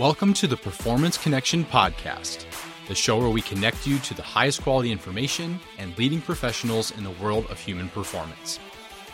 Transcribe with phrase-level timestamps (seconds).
[0.00, 2.46] Welcome to the Performance Connection Podcast,
[2.88, 7.04] the show where we connect you to the highest quality information and leading professionals in
[7.04, 8.58] the world of human performance.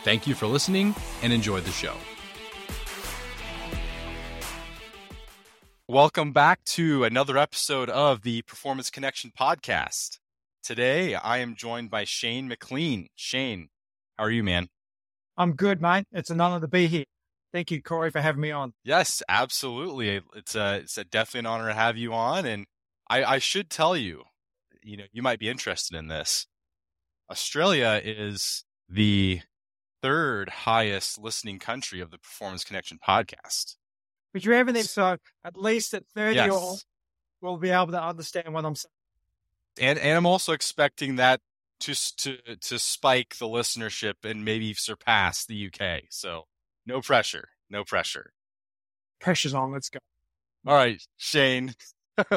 [0.04, 1.96] Thank you for listening and enjoy the show.
[5.88, 10.20] Welcome back to another episode of the Performance Connection Podcast.
[10.62, 13.08] Today, I am joined by Shane McLean.
[13.16, 13.70] Shane,
[14.16, 14.68] how are you, man?
[15.36, 16.06] I'm good, mate.
[16.12, 17.06] It's an honor to be here.
[17.56, 18.74] Thank you, Corey, for having me on.
[18.84, 20.20] Yes, absolutely.
[20.34, 22.44] It's a, it's a definitely an honor to have you on.
[22.44, 22.66] And
[23.08, 24.24] I, I should tell you,
[24.82, 26.48] you know, you might be interested in this.
[27.30, 29.40] Australia is the
[30.02, 33.76] third highest listening country of the Performance Connection podcast.
[34.34, 36.52] But you have an so at least at 30 Yes.
[36.52, 36.76] or
[37.40, 38.90] we'll be able to understand what I'm saying.
[39.80, 41.40] And and I'm also expecting that
[41.80, 46.02] to to to spike the listenership and maybe surpass the UK.
[46.10, 46.44] So
[46.86, 48.32] no pressure, no pressure.
[49.20, 49.72] Pressure's on.
[49.72, 49.98] Let's go.
[50.66, 51.74] All right, Shane.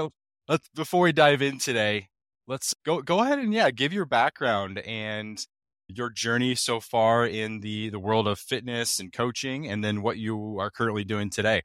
[0.48, 2.10] let's before we dive in today,
[2.48, 5.46] let's go go ahead and yeah, give your background and
[5.88, 10.18] your journey so far in the the world of fitness and coaching, and then what
[10.18, 11.64] you are currently doing today.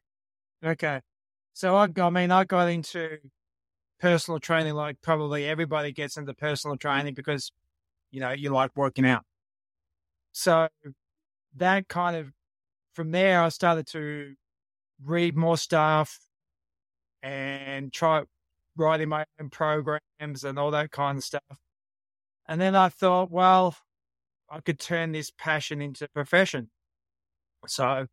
[0.63, 1.01] Okay.
[1.53, 3.17] So I, I mean, I got into
[3.99, 7.51] personal training like probably everybody gets into personal training because,
[8.11, 9.23] you know, you like working out.
[10.31, 10.67] So
[11.55, 12.31] that kind of,
[12.95, 14.35] from there, I started to
[15.03, 16.19] read more stuff
[17.21, 18.23] and try
[18.77, 21.59] writing my own programs and all that kind of stuff.
[22.47, 23.75] And then I thought, well,
[24.49, 26.69] I could turn this passion into a profession.
[27.67, 28.07] So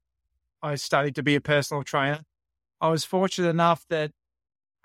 [0.62, 2.22] I studied to be a personal trainer.
[2.80, 4.12] I was fortunate enough that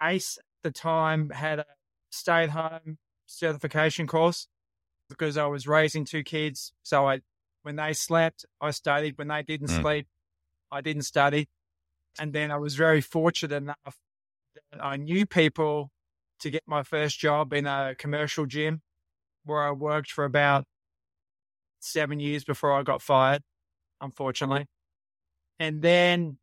[0.01, 1.65] ACE at the time had a
[2.09, 4.47] stay at home certification course
[5.09, 6.73] because I was raising two kids.
[6.83, 7.21] So I,
[7.67, 9.17] when they slept, I studied.
[9.17, 9.81] When they didn't Mm.
[9.81, 10.07] sleep,
[10.71, 11.49] I didn't study.
[12.17, 13.99] And then I was very fortunate enough
[14.71, 15.91] that I knew people
[16.39, 18.83] to get my first job in a commercial gym
[19.43, 20.63] where I worked for about
[21.81, 23.43] seven years before I got fired,
[23.99, 24.67] unfortunately.
[25.59, 26.37] And then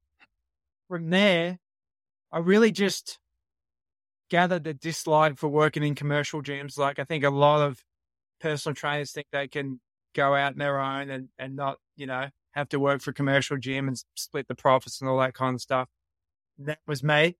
[0.88, 1.58] from there,
[2.32, 3.18] I really just
[4.28, 6.76] gathered a dislike for working in commercial gyms.
[6.76, 7.82] Like I think a lot of
[8.40, 9.80] personal trainers think they can
[10.14, 13.14] go out on their own and, and not, you know, have to work for a
[13.14, 15.88] commercial gym and split the profits and all that kind of stuff.
[16.58, 17.36] That was me.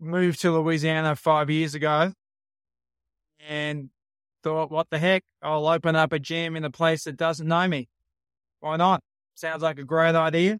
[0.00, 2.12] Moved to Louisiana five years ago
[3.46, 3.90] and
[4.42, 5.24] thought, what the heck?
[5.42, 7.88] I'll open up a gym in a place that doesn't know me.
[8.60, 9.02] Why not?
[9.34, 10.58] Sounds like a great idea.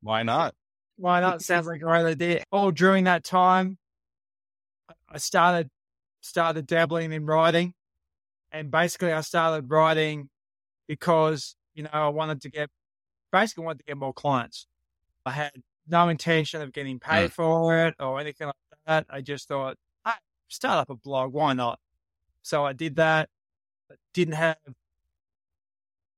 [0.00, 0.54] Why not?
[0.96, 1.42] Why not?
[1.42, 2.44] Sounds like a great idea.
[2.50, 3.78] All during that time,
[5.08, 5.70] I started
[6.20, 7.74] started dabbling in writing,
[8.52, 10.28] and basically I started writing
[10.86, 12.70] because you know I wanted to get
[13.32, 14.66] basically wanted to get more clients.
[15.26, 15.52] I had
[15.86, 18.56] no intention of getting paid for it or anything like
[18.86, 19.06] that.
[19.10, 20.12] I just thought, hey,
[20.48, 21.32] start up a blog.
[21.32, 21.78] Why not?
[22.42, 23.28] So I did that.
[24.14, 24.56] Didn't have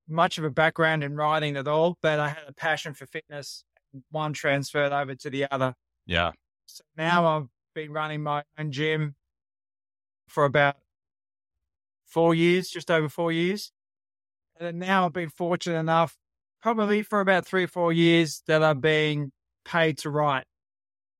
[0.08, 3.64] much of a background in writing at all, but I had a passion for fitness.
[4.10, 5.74] One transferred over to the other.
[6.06, 6.32] Yeah.
[6.66, 9.14] So now I've been running my own gym
[10.28, 10.76] for about
[12.10, 13.72] four years, just over four years.
[14.58, 16.16] And now I've been fortunate enough,
[16.60, 19.32] probably for about three or four years, that I've been
[19.64, 20.44] paid to write.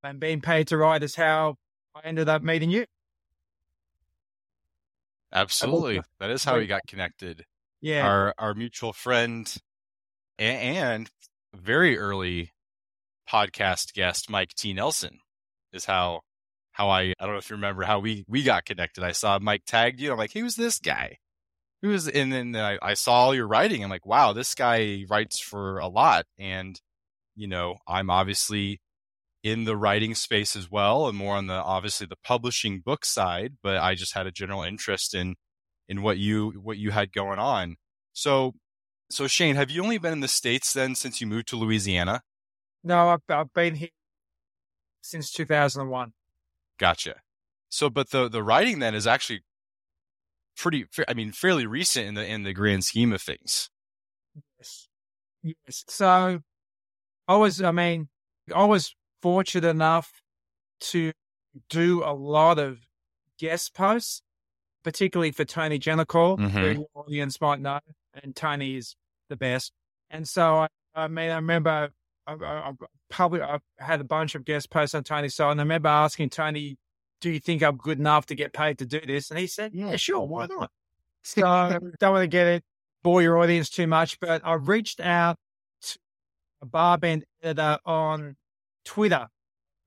[0.03, 1.57] And being paid to write is how
[1.95, 2.87] I ended up meeting you.
[5.33, 6.01] Absolutely.
[6.19, 7.45] That is how we got connected.
[7.81, 8.07] Yeah.
[8.07, 9.55] Our our mutual friend
[10.39, 11.09] a- and
[11.55, 12.53] very early
[13.29, 15.21] podcast guest Mike T Nelson
[15.73, 16.23] is how
[16.81, 19.05] how I I don't know if you remember how we we got connected.
[19.05, 20.13] I saw Mike tagged you.
[20.13, 21.19] I'm like, who's this guy?
[21.83, 23.85] Who's and then I, I saw all your writing.
[23.85, 26.25] I'm like, wow, this guy writes for a lot.
[26.39, 26.81] And
[27.37, 28.81] you know, I'm obviously
[29.43, 33.57] in the writing space as well, and more on the obviously the publishing book side.
[33.63, 35.37] But I just had a general interest in
[35.89, 37.77] in what you what you had going on.
[38.15, 38.55] So
[39.11, 42.23] so Shane, have you only been in the states then since you moved to Louisiana?
[42.83, 43.91] no, I've, I've been here
[45.03, 46.13] since 2001.
[46.81, 47.17] Gotcha.
[47.69, 49.43] So, but the the writing then is actually
[50.57, 50.87] pretty.
[51.07, 53.69] I mean, fairly recent in the in the grand scheme of things.
[54.59, 54.89] Yes.
[55.43, 55.85] Yes.
[55.89, 56.41] So
[57.29, 58.09] I was, I mean,
[58.55, 60.11] I was fortunate enough
[60.81, 61.13] to
[61.69, 62.79] do a lot of
[63.39, 64.23] guest posts,
[64.83, 66.51] particularly for Tony Gentilcore, Mhm.
[66.51, 67.81] who your audience might know.
[68.15, 68.97] And Tony is
[69.29, 69.73] the best.
[70.09, 71.91] And so I, I mean, I remember
[72.27, 72.73] I, I, I
[73.09, 76.31] probably I had a bunch of guest posts on Tony's side, and I remember asking
[76.31, 76.79] Tony,
[77.21, 79.73] "Do you think I'm good enough to get paid to do this?" And he said,
[79.75, 80.71] "Yeah, sure, why not?"
[81.23, 81.43] So
[82.01, 82.65] don't want to get it
[83.03, 85.37] bore your audience too much, but I reached out
[85.83, 85.99] to
[86.63, 88.37] a barbend editor on
[88.85, 89.29] Twitter.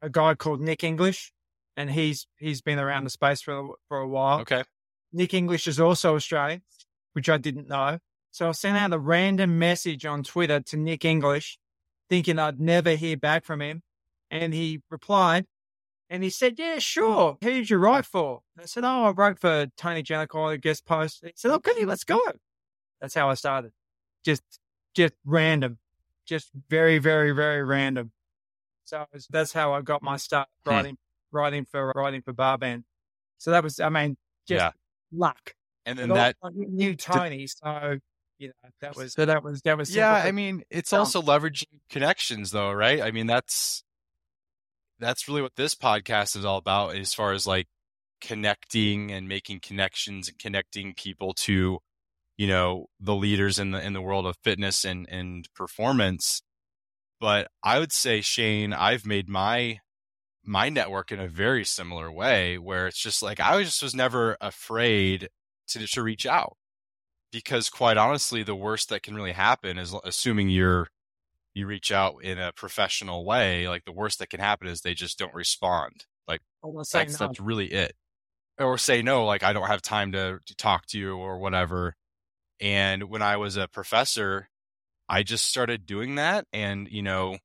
[0.01, 1.31] a guy called Nick English,
[1.77, 4.41] and he's he's been around the space for for a while.
[4.41, 4.63] Okay.
[5.12, 6.63] Nick English is also Australian,
[7.13, 8.00] which I didn't know.
[8.31, 11.59] So I sent out a random message on Twitter to Nick English,
[12.09, 13.81] thinking I'd never hear back from him.
[14.31, 15.45] And he replied
[16.09, 17.38] and he said, Yeah, sure.
[17.44, 18.41] Who did you write for?
[18.55, 21.21] And I said, Oh, I wrote for Tony Gentilcore, guest post.
[21.23, 22.19] He said, Okay, let's go.
[23.01, 23.71] That's how I started.
[24.23, 24.44] Just
[24.95, 25.79] just random.
[26.25, 28.11] Just very, very, very random.
[28.85, 30.71] So was, that's how I got my start Hmm.
[30.71, 30.97] writing
[31.31, 32.83] writing for writing for BarBend.
[33.38, 34.17] So that was I mean,
[34.47, 34.71] just Yeah.
[35.11, 35.56] luck.
[35.85, 37.99] And then that I knew Tony, so
[38.38, 40.12] you know that was so that was that was Yeah.
[40.13, 41.00] I mean, it's Yeah.
[41.00, 43.01] also leveraging connections though, right?
[43.01, 43.83] I mean, that's
[45.00, 47.68] that's really what this podcast is all about as far as like
[48.21, 51.80] connecting and making connections and connecting people to,
[52.38, 56.41] you know, the leaders in the in the world of fitness and and performance.
[57.19, 59.80] But I would say, Shane, I've made my
[60.45, 63.95] my network in a very similar way where it's just like I was just was
[63.95, 65.30] never afraid
[65.69, 66.57] to to reach out
[67.33, 70.88] because quite honestly the worst that can really happen is assuming you're
[71.53, 74.94] you reach out in a professional way like the worst that can happen is they
[74.94, 76.06] just don't respond.
[76.27, 77.27] Like that's no.
[77.27, 77.94] that's really it.
[78.59, 81.95] Or say no like i don't have time to, to talk to you or whatever.
[82.62, 84.47] And when i was a professor
[85.09, 87.38] i just started doing that and you know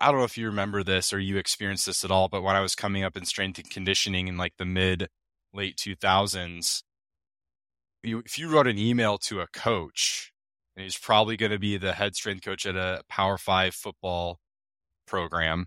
[0.00, 2.56] i don't know if you remember this or you experienced this at all but when
[2.56, 5.08] i was coming up in strength and conditioning in like the mid
[5.52, 6.82] late 2000s
[8.02, 10.32] you, if you wrote an email to a coach
[10.76, 14.38] and he's probably going to be the head strength coach at a power five football
[15.06, 15.66] program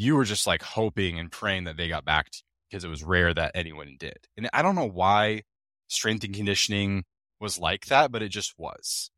[0.00, 2.88] you were just like hoping and praying that they got back to you because it
[2.88, 4.16] was rare that anyone did.
[4.34, 5.42] And I don't know why
[5.88, 7.04] strength and conditioning
[7.38, 9.10] was like that, but it just was.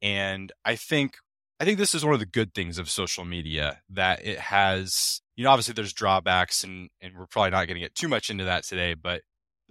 [0.00, 1.16] And I think
[1.60, 5.20] I think this is one of the good things of social media that it has,
[5.36, 8.30] you know, obviously there's drawbacks and and we're probably not going to get too much
[8.30, 9.20] into that today, but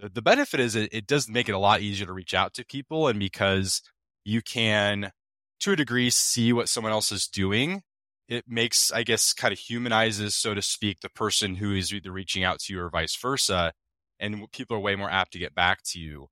[0.08, 2.64] the, benefit is it, it does make it a lot easier to reach out to
[2.64, 3.82] people and because
[4.24, 5.12] you can
[5.60, 7.82] to a degree see what someone else is doing
[8.30, 12.12] it makes, I guess, kind of humanizes, so to speak, the person who is either
[12.12, 13.72] reaching out to you or vice versa.
[14.20, 16.28] And people are way more apt to get back to you.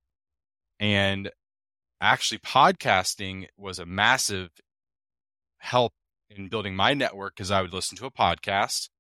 [0.79, 1.31] And
[2.01, 4.51] actually, podcasting was a massive
[5.59, 5.93] help
[6.31, 8.91] in building my network because I would listen to a podcast.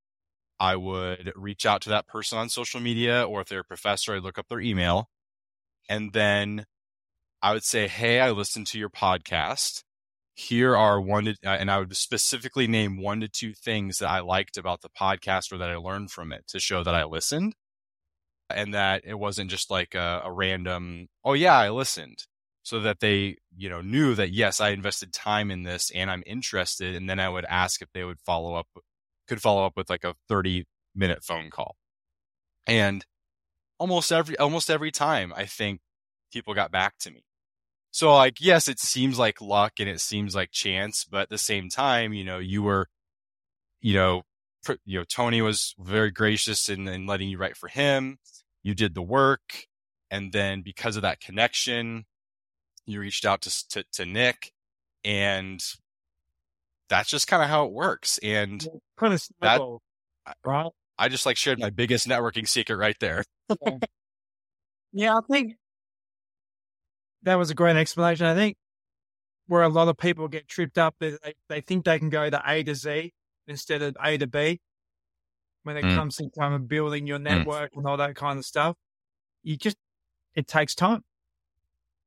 [0.60, 4.14] I would reach out to that person on social media, or if they're a professor,
[4.14, 5.08] I'd look up their email.
[5.88, 6.66] And then
[7.42, 9.82] I would say, Hey, I listened to your podcast
[10.38, 14.20] here are one to, and I would specifically name one to two things that I
[14.20, 17.54] liked about the podcast or that I learned from it to show that I listened
[18.48, 22.24] and that it wasn't just like a, a random, oh yeah, I listened
[22.62, 26.22] so that they, you know, knew that yes, I invested time in this and I'm
[26.24, 26.94] interested.
[26.94, 28.68] And then I would ask if they would follow up,
[29.28, 30.64] could follow up with like a 30
[30.94, 31.76] minute phone call.
[32.66, 33.04] And
[33.78, 35.80] almost every, almost every time I think
[36.32, 37.22] people got back to me.
[37.90, 41.38] So like, yes, it seems like luck and it seems like chance, but at the
[41.38, 42.86] same time, you know, you were,
[43.80, 44.22] you know,
[44.62, 48.18] pr- you know, Tony was very gracious in, in letting you write for him.
[48.62, 49.66] You did the work.
[50.10, 52.04] And then because of that connection,
[52.86, 54.52] you reached out to, to, to Nick
[55.04, 55.60] and
[56.88, 58.18] that's just kind of how it works.
[58.18, 58.66] And
[58.98, 59.82] kind of snowball,
[60.44, 60.70] right?
[60.98, 63.24] I just like shared my biggest networking secret right there.
[64.92, 65.54] Yeah, I think
[67.22, 68.26] that was a great explanation.
[68.26, 68.56] I think
[69.46, 72.28] where a lot of people get tripped up, they, they, they think they can go
[72.30, 73.12] to A to Z
[73.46, 74.60] instead of A to B
[75.62, 75.94] when it Mm.
[75.94, 78.76] comes to kind of building your network and all that kind of stuff.
[79.42, 79.76] You just,
[80.34, 81.04] it takes time,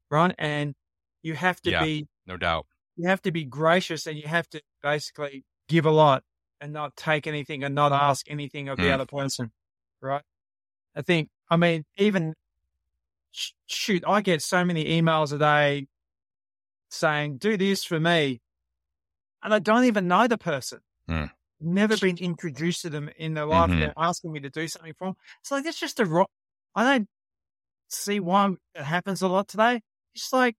[0.10, 0.34] right?
[0.38, 0.74] And
[1.22, 1.84] you have to Yeah.
[1.84, 2.66] be, No doubt.
[2.96, 6.24] you have to be gracious and you have to basically give a lot
[6.60, 8.94] and not take anything and not ask anything of the Mm.
[8.94, 9.52] other person,
[10.02, 10.24] right?
[10.96, 12.36] I think, I mean, even
[13.32, 15.88] sh- shoot, I get so many emails a day
[16.90, 18.42] saying, do this for me.
[19.42, 20.82] And I don't even know the person.
[21.10, 21.32] Mm.
[21.60, 23.70] Never been introduced to them in their life.
[23.72, 23.80] Mhm.
[23.80, 25.16] They're asking me to do something for them.
[25.40, 26.30] It's like, that's just a rock.
[26.76, 27.10] I don't
[27.88, 29.82] see why it happens a lot today.
[30.14, 30.56] It's like,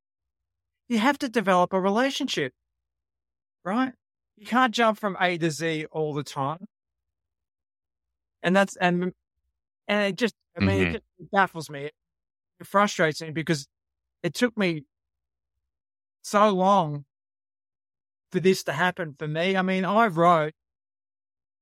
[0.88, 2.52] you have to develop a relationship,
[3.64, 3.92] right?
[4.42, 6.66] You can't jump from A to Z all the time.
[8.42, 9.12] And that's, and,
[9.86, 10.94] and it just, I mean, Mhm.
[10.96, 11.84] it just baffles me.
[11.84, 11.94] It,
[12.58, 13.68] it frustrates me because
[14.24, 14.82] it took me
[16.22, 17.04] so long
[18.32, 19.56] for this to happen for me.
[19.56, 20.54] I mean, I wrote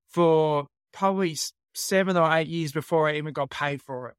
[0.08, 1.36] for probably
[1.74, 4.16] seven or eight years before I even got paid for it.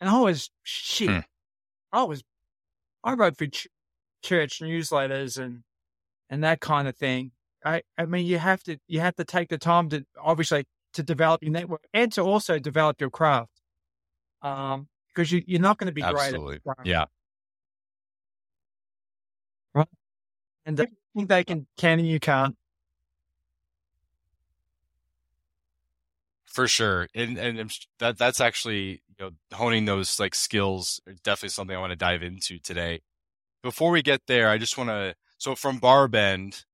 [0.00, 1.10] And I was shit.
[1.10, 1.18] Hmm.
[1.92, 2.22] I was,
[3.04, 3.68] I wrote for ch-
[4.22, 5.62] church newsletters and,
[6.34, 7.30] and that kind of thing.
[7.64, 10.64] I, I mean, you have to, you have to take the time to obviously
[10.94, 13.52] to develop your network and to also develop your craft.
[14.42, 16.58] Um, because you, you're not going to be Absolutely.
[16.58, 16.76] great.
[16.80, 17.04] At Yeah.
[19.74, 19.86] Right.
[20.66, 22.56] And I think they can, can and you can't.
[26.46, 31.48] For sure, and and that that's actually you know honing those like skills is definitely
[31.48, 33.00] something I want to dive into today.
[33.60, 36.64] Before we get there, I just want to so from Barbend,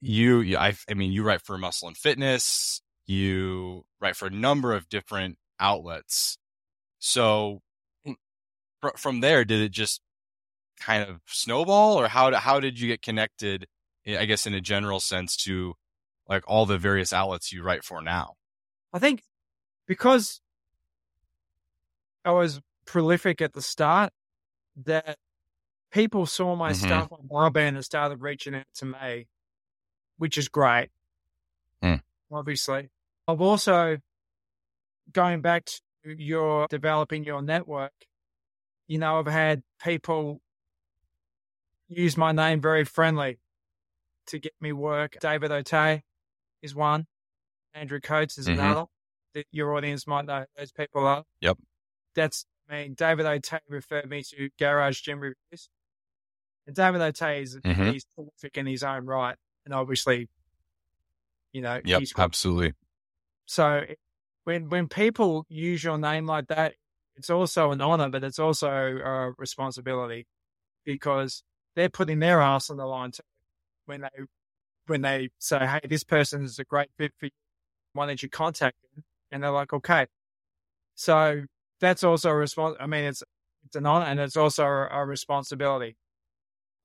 [0.00, 4.30] you, you I I mean you write for Muscle and Fitness, you write for a
[4.30, 6.38] number of different outlets.
[6.98, 7.62] So
[8.06, 8.16] mm,
[8.80, 10.00] fr- from there, did it just
[10.78, 13.66] kind of snowball, or how how did you get connected?
[14.06, 15.74] Eh, I guess in a general sense to
[16.28, 18.34] like all the various outlets you write for now.
[18.92, 19.22] I think
[19.86, 20.40] because
[22.24, 24.12] I was prolific at the start,
[24.84, 25.18] that
[25.92, 26.76] people saw my Mhm.
[26.76, 29.28] stuff on BarBend and started reaching out to me,
[30.16, 30.90] which is great.
[31.82, 31.96] Hmm.
[32.30, 32.90] Obviously,
[33.28, 33.98] I've also
[35.12, 37.92] going back to your developing your network.
[38.86, 40.42] You know, I've had people
[41.88, 43.38] use my name very friendly
[44.26, 45.16] to get me work.
[45.20, 46.02] David Otey
[46.62, 47.06] is one.
[47.74, 48.52] Andrew Coates is Mhm.
[48.54, 48.86] another.
[49.34, 51.24] That your audience might know those people are.
[51.40, 51.58] Yep.
[52.14, 55.68] That's I mean, David Otey referred me to Garage Gym Reviews.
[56.66, 57.92] And David Otey is Mhm.
[57.92, 59.36] he's terrific in his own right.
[59.64, 60.28] And obviously,
[61.52, 62.74] you know, Yep, he's absolutely.
[63.46, 63.82] so
[64.44, 66.74] when when people use your name like that,
[67.16, 70.26] it's also an honor, but it's also a responsibility
[70.84, 71.44] because
[71.76, 73.22] they're putting their ass on the line too.
[73.86, 74.10] When they
[74.86, 77.32] when they say, "Hey, this person is a great fit for you.
[77.94, 80.06] Why don't you contact them?" and they're like, "Okay."
[80.94, 81.44] So
[81.80, 82.76] that's also a response.
[82.80, 83.22] I mean, it's
[83.64, 85.96] it's an honor and it's also a, a responsibility.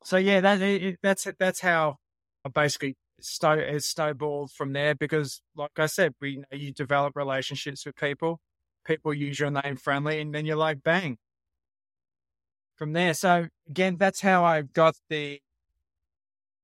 [0.03, 1.97] So yeah, that it, that's that's how
[2.45, 6.71] I basically snow it snowballed from there because, like I said, we you, know, you
[6.71, 8.39] develop relationships with people.
[8.85, 11.17] People use your name friendly, and then you're like, bang.
[12.75, 15.41] From there, so again, that's how I got the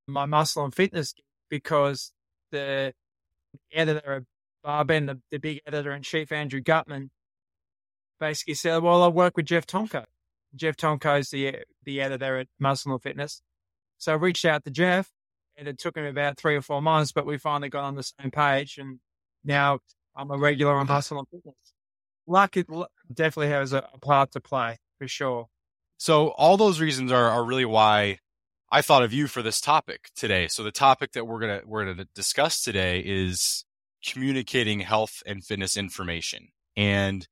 [0.08, 1.16] my muscle and fitness
[1.50, 2.12] because
[2.52, 2.94] the
[3.72, 4.26] editor of
[4.66, 7.10] Barbend, the, the big editor in chief, Andrew Gutman,
[8.20, 10.06] basically said, "Well, I work with Jeff Tomko.
[10.56, 13.42] Jeff Tomko is the the editor at Muscle and Fitness."
[13.98, 15.12] So I reached out to Jeff,
[15.56, 18.04] and it took him about three or four months, but we finally got on the
[18.04, 19.00] same page, and
[19.44, 19.80] now
[20.16, 21.56] I'm a regular on Muscle and Fitness.
[22.28, 22.68] Luck, it
[23.14, 25.48] definitely has a, a part to play for sure.
[25.98, 28.20] So all those reasons are, are really why
[28.72, 30.48] I thought of you for this topic today.
[30.48, 33.66] So the topic that we're gonna we're gonna discuss today is
[34.04, 36.50] communicating health and fitness information.
[36.76, 37.28] And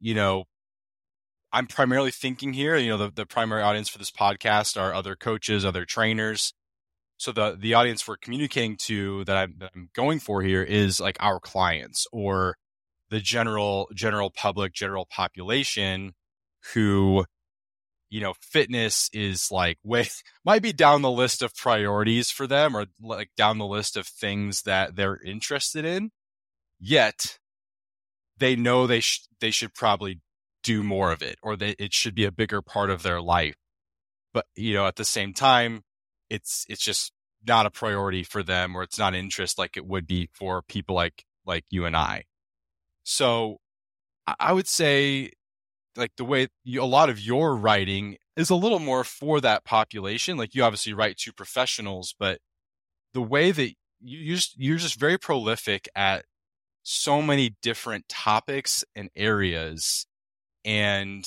[0.00, 0.44] you know,
[1.54, 5.14] I'm primarily thinking here, you know, the, the primary audience for this podcast are other
[5.14, 6.52] coaches, other trainers.
[7.16, 10.98] So the the audience we're communicating to that I'm, that I'm going for here is
[10.98, 12.56] like our clients or
[13.08, 16.14] the general general public, general population
[16.72, 17.24] who
[18.10, 20.08] you know, fitness is like way
[20.44, 24.06] might be down the list of priorities for them or like down the list of
[24.06, 26.10] things that they're interested in.
[26.80, 27.38] Yet
[28.38, 30.20] they know they sh- they should probably
[30.64, 33.56] do more of it or that it should be a bigger part of their life.
[34.34, 35.84] But you know, at the same time,
[36.30, 37.12] it's it's just
[37.46, 40.96] not a priority for them or it's not interest like it would be for people
[40.96, 42.24] like like you and I.
[43.04, 43.58] So
[44.26, 45.32] I- would say
[45.96, 49.64] like the way you, a lot of your writing is a little more for that
[49.64, 50.36] population.
[50.36, 52.40] Like you obviously write to professionals, but
[53.14, 56.24] the way that you you're just, you're just very prolific at
[56.82, 60.06] so many different topics and areas.
[60.64, 61.24] And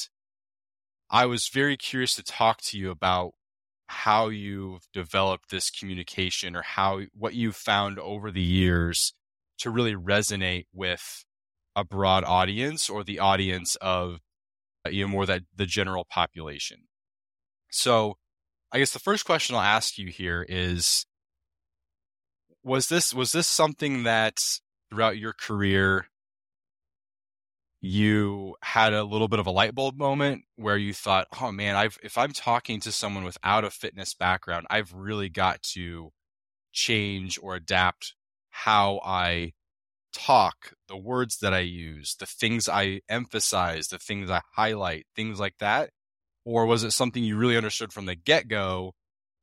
[1.10, 3.34] I was very curious to talk to you about
[3.88, 9.14] how you've developed this communication or how what you've found over the years
[9.60, 11.24] to really resonate with
[11.76, 14.20] a broad audience or the audience of
[14.86, 16.80] uh, you know more that the general population.
[17.72, 18.18] So,
[18.72, 21.06] I guess the first question I'll ask you here is
[22.64, 24.40] was this was this something that
[24.90, 26.08] throughout your career
[27.88, 31.76] you had a little bit of a light bulb moment where you thought, "Oh man,
[31.76, 36.12] I've if I'm talking to someone without a fitness background, I've really got to
[36.74, 38.14] change or adapt
[38.50, 39.54] how I
[40.14, 45.40] talk, the words that I use, the things I emphasize, the things I highlight, things
[45.40, 45.92] like that?
[46.46, 48.94] Or was it something you really understood from the get go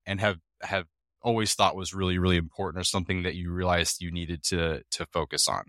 [0.06, 0.86] and have, have
[1.22, 5.06] always thought was really, really important or something that you realized you needed to, to
[5.06, 5.64] focus on?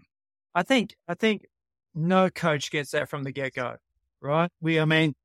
[0.53, 1.45] I think, I think
[1.95, 3.77] no coach gets that from the get go,
[4.21, 4.49] right?
[4.61, 5.15] We, I mean,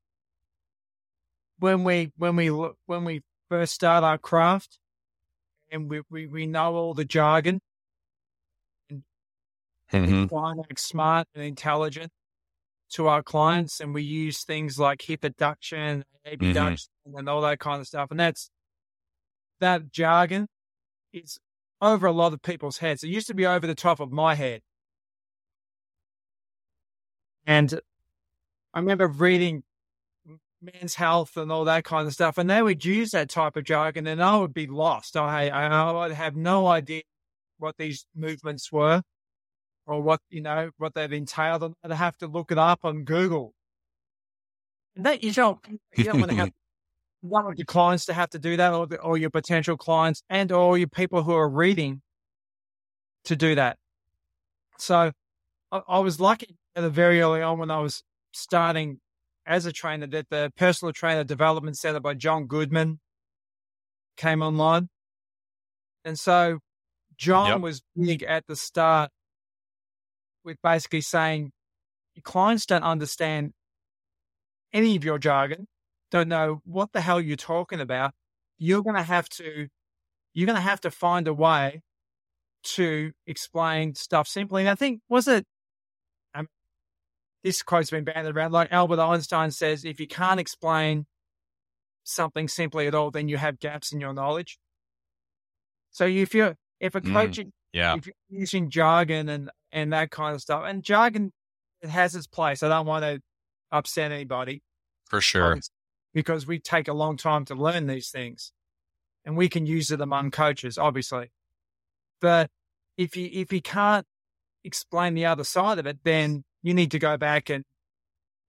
[1.59, 4.79] when we, when we, look, when we first start our craft
[5.69, 7.59] and we, we, we know all the jargon,
[9.91, 10.29] Mhm.
[10.29, 12.11] trying to smart and intelligent
[12.91, 17.81] to our clients, and we use things like hip abduction, abduction, and all that kind
[17.81, 18.11] of stuff.
[18.11, 18.49] And that's
[19.59, 20.47] that jargon
[21.13, 21.39] is
[21.81, 23.03] over a lot of people's heads.
[23.03, 24.61] It used to be over the top of my head.
[27.45, 27.79] And
[28.73, 29.63] I remember reading
[30.61, 33.63] men's health and all that kind of stuff, and they would use that type of
[33.63, 35.17] jargon, and I would be lost.
[35.17, 37.01] I, I would have no idea
[37.57, 39.01] what these movements were
[39.85, 43.03] or what you know what they've entailed, and I'd have to look it up on
[43.03, 43.53] Google.
[44.95, 45.59] And that you don't
[45.95, 46.51] you don't want to have
[47.21, 50.23] one of your clients to have to do that, or the, or your potential clients,
[50.29, 52.01] and or your people who are reading
[53.25, 53.77] to do that.
[54.77, 55.11] So
[55.71, 58.99] I, I was lucky at the very early on when I was starting
[59.45, 62.99] as a trainer that the personal trainer development center by John Goodman
[64.17, 64.89] came online.
[66.05, 66.59] And so
[67.17, 67.61] John Yep.
[67.61, 69.11] was big at the start
[70.43, 71.51] with basically saying
[72.15, 73.51] your clients don't understand
[74.73, 75.67] any of your jargon,
[76.11, 78.13] don't know what the hell you're talking about.
[78.57, 79.67] You're going to have to,
[80.33, 81.81] you're going to have to find a way
[82.63, 84.61] to explain stuff simply.
[84.61, 85.45] And I think, was it,
[87.43, 91.05] this quote's been banded around, like Albert Einstein says, if you can't explain
[92.03, 94.59] something simply at all, then you have gaps in your knowledge.
[95.91, 97.13] So if you're, if a Mm.
[97.13, 97.39] coach
[97.73, 97.95] Yeah.
[97.95, 101.31] if you're using jargon and and that kind of stuff, and jargon
[101.81, 102.61] it has its place.
[102.61, 103.21] I don't want to
[103.71, 104.61] upset anybody
[105.09, 105.59] For sure.
[106.13, 108.51] because we take a long time to learn these things,
[109.25, 111.31] and we can use it among coaches, obviously.
[112.19, 112.51] But
[112.97, 114.05] if you if you can't
[114.63, 117.63] explain the other side of it, then you need to go back and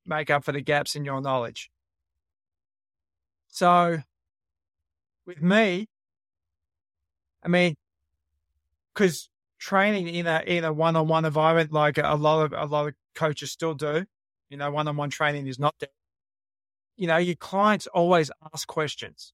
[0.07, 1.71] make up for the gaps in your knowledge.
[3.49, 4.03] So,
[5.27, 5.89] with me,
[7.43, 7.75] I mean,
[8.95, 12.67] because training in a in a one on one environment, like a lot of a
[12.67, 14.05] lot of coaches still do,
[14.49, 15.89] you know, one on one training is not there.
[16.97, 19.33] You know, your clients always ask questions.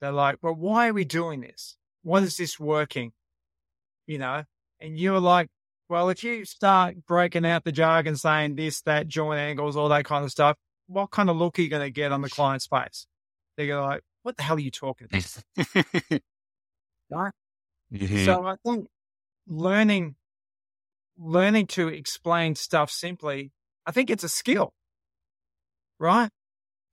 [0.00, 1.76] They're like, "Well, why are we doing this?
[2.02, 3.12] What is this working?"
[4.06, 4.44] You know,
[4.80, 5.48] and you're like,
[5.90, 10.04] "Well, if you start breaking out the jargon, saying this, that, joint angles, all that
[10.04, 12.68] kind of stuff, what kind of look are you going to get on the client's
[12.68, 13.08] face?
[13.56, 15.42] They're going to like, "What the hell are you talking about?"
[17.10, 17.32] Right?
[17.92, 18.24] Mhm.
[18.24, 18.86] So I think
[19.48, 20.14] learning
[21.18, 23.50] learning to explain stuff simply,
[23.84, 24.72] I think it's a skill,
[25.98, 26.30] right?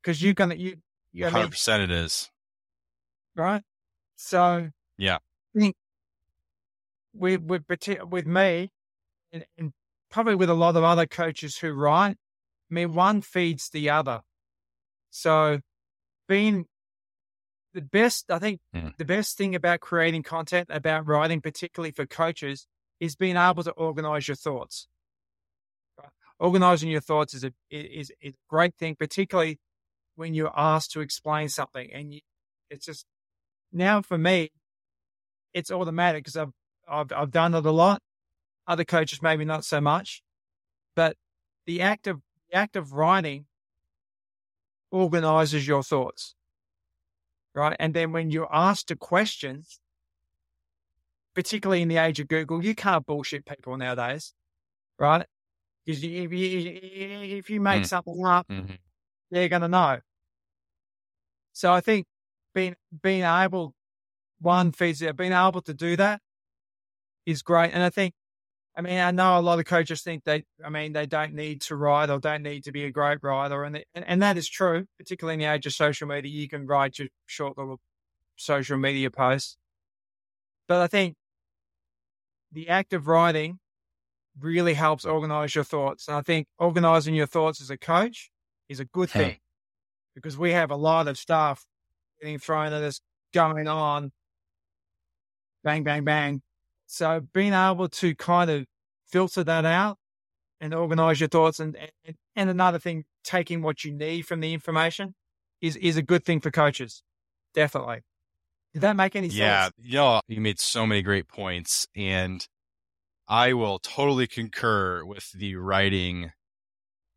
[0.01, 0.77] Because you're gonna you
[1.11, 2.31] you I mean, 100% it is.
[3.35, 3.61] right?
[4.15, 5.17] So Yeah.
[5.55, 5.75] I think
[7.13, 7.63] with with
[8.09, 8.71] with me,
[9.37, 9.73] and, and
[10.09, 12.17] probably with a lot of other coaches who write,
[12.69, 14.21] I mean, one feeds the other.
[15.09, 15.59] So
[16.27, 16.65] being
[17.73, 18.95] the best, I think Mm.
[18.97, 22.67] the best thing about creating content, about writing, particularly for coaches,
[22.99, 24.87] is being able to organize your thoughts.
[26.39, 29.59] Organizing your thoughts is a is, is a great thing, particularly
[30.15, 32.21] when you're asked to explain something, and you,
[32.69, 33.05] it's just
[33.71, 34.51] now for me,
[35.53, 36.51] it's automatic because I've,
[36.87, 38.01] I've I've done it a lot.
[38.67, 40.21] Other coaches maybe not so much,
[40.95, 41.17] but
[41.67, 43.47] the act of the act of writing
[44.91, 46.35] organizes your thoughts,
[47.53, 47.75] right?
[47.79, 49.63] And then when you're asked a question,
[51.33, 54.33] particularly in the age of Google, you can't bullshit people nowadays,
[54.99, 55.25] right?
[55.85, 56.79] Because if you
[57.33, 57.89] if you make Mm.
[57.89, 58.77] something up, Mhm.
[59.31, 60.01] they're going to know.
[61.53, 62.05] So I think
[62.53, 63.73] being being able
[64.39, 66.21] one feeds being able to do that
[67.25, 67.71] is great.
[67.73, 68.13] And I think,
[68.77, 71.61] I mean, I know a lot of coaches think they, I mean, they don't need
[71.63, 74.47] to write or don't need to be a great writer, and and, and that is
[74.47, 74.85] true.
[74.99, 77.79] Particularly in the age of social media, you can write your short little
[78.37, 79.57] social media posts.
[80.67, 81.15] But I think
[82.51, 83.59] the act of writing
[84.39, 86.07] really helps organize your thoughts.
[86.07, 88.31] And I think organizing your thoughts as a coach
[88.69, 89.19] is a good Hmm.
[89.19, 89.37] thing
[90.15, 91.65] because we have a lot of stuff
[92.21, 93.01] getting thrown at us
[93.33, 94.11] going on.
[95.63, 96.41] Bang, bang, bang.
[96.87, 98.65] So being able to kind of
[99.07, 99.99] filter that out
[100.61, 104.53] and organize your thoughts and, and, and another thing, taking what you need from the
[104.53, 105.15] information
[105.61, 107.03] is, is a good thing for coaches.
[107.53, 108.01] Definitely.
[108.73, 109.71] Did that make any Yeah, sense?
[109.77, 112.47] you know, you made so many great points, and
[113.27, 116.31] I will totally concur with the writing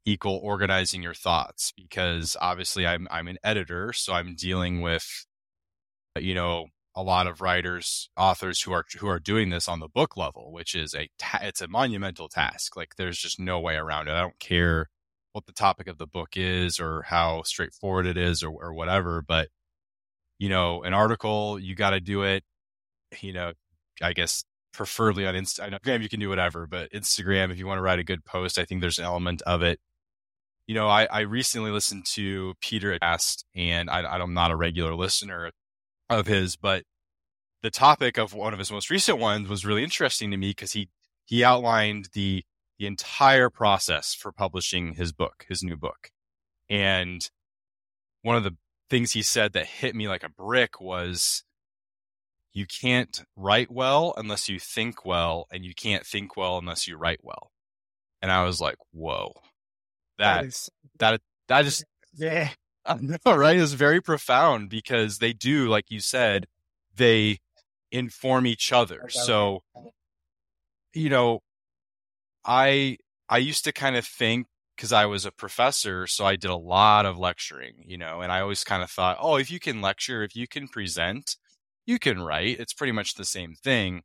[0.07, 5.27] equal organizing your thoughts because obviously I'm I'm an editor, so I'm dealing with
[6.19, 9.89] you know a lot of writers, authors who are who are doing this on the
[9.89, 12.77] book level, which is a ta- it's a monumental task.
[12.77, 14.13] Like there's just no way around it.
[14.13, 14.89] I don't care
[15.33, 19.23] what the topic of the book is or how straightforward it is or, or whatever,
[19.27, 19.49] but
[20.39, 22.43] you know, an article, you got to do it.
[23.21, 23.53] You know,
[24.03, 26.03] I guess preferably on Instagram.
[26.03, 28.65] You can do whatever, but Instagram, if you want to write a good post, I
[28.65, 29.79] think there's an element of it.
[30.67, 34.95] You know, I, I recently listened to Peter Attia, and I, I'm not a regular
[34.95, 35.51] listener
[36.11, 36.85] of his, but
[37.63, 40.73] the topic of one of his most recent ones was really interesting to me because
[40.73, 40.89] he
[41.25, 42.45] he outlined the
[42.79, 46.11] the entire process for publishing his book, his new book.
[46.69, 47.31] And
[48.23, 48.57] one of the
[48.89, 51.45] things he said that hit me like a brick was
[52.53, 56.97] you can't write well unless you think well, and you can't think well unless you
[56.97, 57.51] write well.
[58.23, 59.33] And I was like, whoa,
[60.19, 62.51] that, that is, that, that just, yeah.
[62.85, 63.57] I know, right?
[63.57, 66.47] It's very profound because they do, like you said,
[66.97, 67.39] they
[67.93, 69.09] inform each other.
[69.09, 69.63] So,
[70.95, 71.41] you know,
[72.45, 76.51] I, I used to kind of think because I was a professor, so I did
[76.51, 79.61] a lot of lecturing, you know, and I always kind of thought, oh, if you
[79.61, 81.37] can lecture, if you can present,
[81.85, 82.59] you can write.
[82.59, 84.03] It's pretty much the same thing.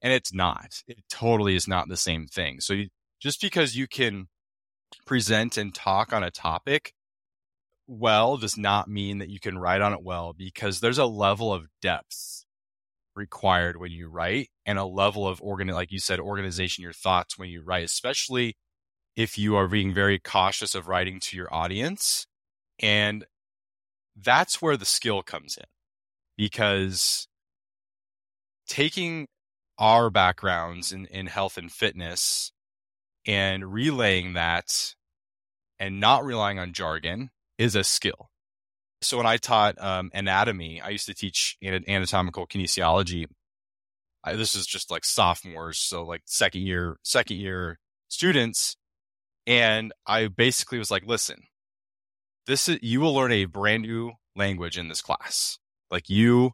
[0.00, 0.82] And it's not.
[0.86, 2.60] It totally is not the same thing.
[2.60, 2.88] So you,
[3.20, 4.28] just because you can
[5.06, 6.92] present and talk on a topic
[7.86, 11.52] well does not mean that you can write on it well because there's a level
[11.52, 12.44] of depth
[13.14, 17.36] required when you write and a level of organ like you said organization your thoughts
[17.36, 18.56] when you write especially
[19.16, 22.26] if you are being very cautious of writing to your audience.
[22.80, 23.24] And
[24.16, 25.64] that's where the skill comes in
[26.36, 27.28] because
[28.66, 29.28] taking
[29.78, 32.52] our backgrounds in, in health and fitness
[33.26, 34.94] and relaying that
[35.78, 38.30] and not relying on jargon is a skill.
[39.02, 43.26] So when I taught um, anatomy, I used to teach anatomical kinesiology.
[44.24, 48.76] I, this is just like sophomores, so like second year, second year students,
[49.46, 51.42] and I basically was like, "Listen,
[52.46, 55.58] this is you will learn a brand new language in this class.
[55.90, 56.52] Like you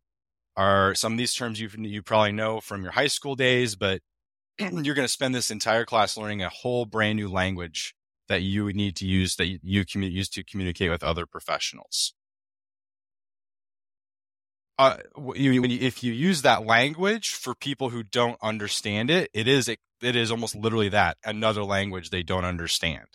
[0.57, 4.01] are some of these terms you you probably know from your high school days, but
[4.59, 7.95] you're going to spend this entire class learning a whole brand new language
[8.29, 12.15] that you would need to use that you, commu- use to communicate with other professionals.
[14.79, 14.99] Uh,
[15.35, 19.69] you, you, if you use that language for people who don't understand it, it is
[19.69, 23.07] it, it is almost literally that another language they don't understand.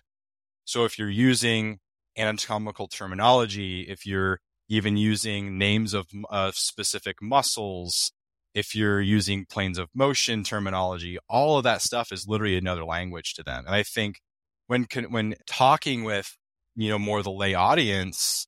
[0.65, 1.79] So if you're using
[2.17, 8.11] anatomical terminology, if you're even using names of uh, specific muscles,
[8.53, 13.33] if you're using planes of motion terminology, all of that stuff is literally another language
[13.35, 13.65] to them.
[13.65, 14.19] And I think
[14.67, 16.37] when when talking with
[16.75, 18.47] you know more the lay audience,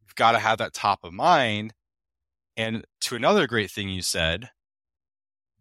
[0.00, 1.72] you've got to have that top of mind.
[2.56, 4.50] And to another great thing you said,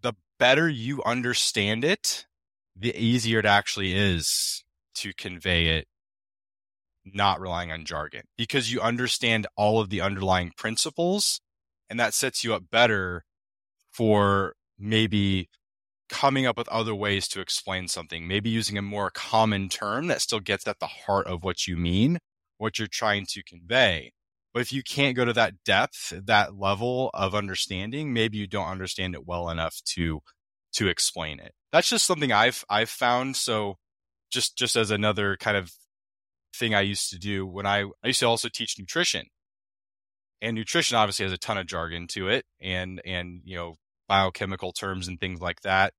[0.01, 2.25] the better you understand it,
[2.75, 4.63] the easier it actually is
[4.95, 5.87] to convey it
[7.05, 11.39] not relying on jargon because you understand all of the underlying principles
[11.89, 13.23] and that sets you up better
[13.91, 15.49] for maybe
[16.15, 20.21] coming up with other ways to explain something, maybe using a more common term that
[20.21, 22.19] still gets at the heart of what you mean,
[22.57, 24.13] what you're trying to convey.
[24.53, 28.69] But if you can't go to that depth, that level of understanding, maybe you don't
[28.69, 30.21] understand it well enough to
[30.75, 31.51] to explain it.
[31.73, 33.35] That's just something I've I've found.
[33.35, 33.75] So
[34.31, 35.73] just just as another kind of
[36.55, 39.27] thing I used to do when I, I used to also teach nutrition.
[40.41, 43.75] And nutrition obviously has a ton of jargon to it and, and, you know,
[44.07, 45.93] biochemical terms and things like that.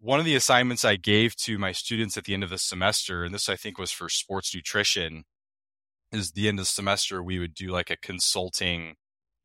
[0.00, 3.24] One of the assignments I gave to my students at the end of the semester,
[3.24, 5.24] and this I think was for sports nutrition,
[6.12, 8.96] is the end of the semester we would do like a consulting,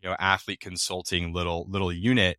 [0.01, 2.37] you know, athlete consulting little little unit.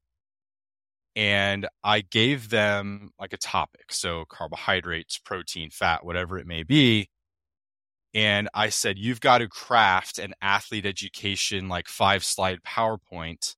[1.16, 3.92] And I gave them like a topic.
[3.92, 7.08] So carbohydrates, protein, fat, whatever it may be
[8.14, 13.56] and I said, you've got to craft an athlete education like five slide PowerPoint.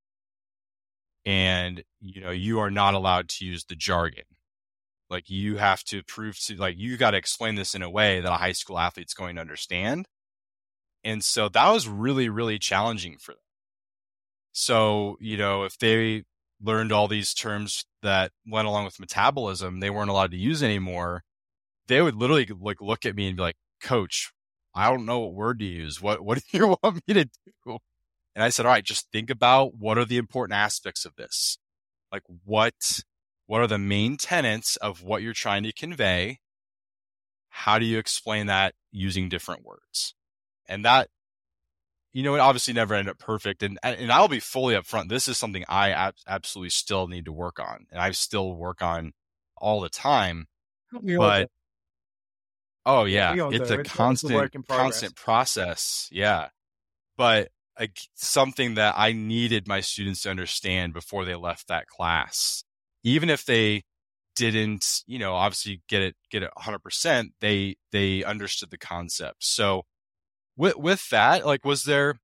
[1.27, 4.25] And, you know, you are not allowed to use the jargon.
[5.09, 8.21] Like you have to prove to like, you got to explain this in a way
[8.21, 10.07] that a high school athlete's going to understand.
[11.05, 13.41] And so that was really, really challenging for them.
[14.53, 16.25] So, you know, if they
[16.63, 21.23] learned all these terms that went along with metabolism, they weren't allowed to use anymore.
[21.87, 24.33] They would literally like look at me and be like, coach,
[24.75, 26.01] I don't know what word to use.
[26.03, 27.79] What what do you want me to do?
[28.35, 31.59] And I said, all right, just think about what are the important aspects of this.
[32.13, 33.01] Like what
[33.47, 36.41] what are the main tenets of what you're trying to convey?
[37.49, 40.15] How do you explain that using different words?
[40.69, 41.09] And that
[42.13, 43.63] you know, it obviously never ended up perfect.
[43.63, 45.09] And and I'll be fully upfront.
[45.09, 48.83] This is something I ab- absolutely still need to work on, and I still work
[48.83, 49.13] on
[49.59, 50.47] all the time.
[51.19, 51.51] But
[52.85, 56.09] Oh yeah, it's a constant, it's constant process.
[56.13, 56.49] Yeah,
[57.17, 57.51] but
[58.15, 62.65] something that I needed my students to understand before they left that class,
[63.07, 63.85] even if they
[64.35, 69.45] didn't, you know, obviously get it get it 100%, they they understood the concept.
[69.45, 69.85] So
[70.57, 72.19] with with that, like was there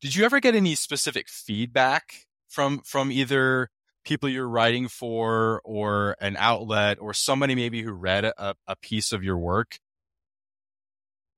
[0.00, 3.68] did you ever get any specific feedback from from either
[4.04, 9.10] people you're writing for or an outlet or somebody maybe who read a, a piece
[9.12, 9.80] of your work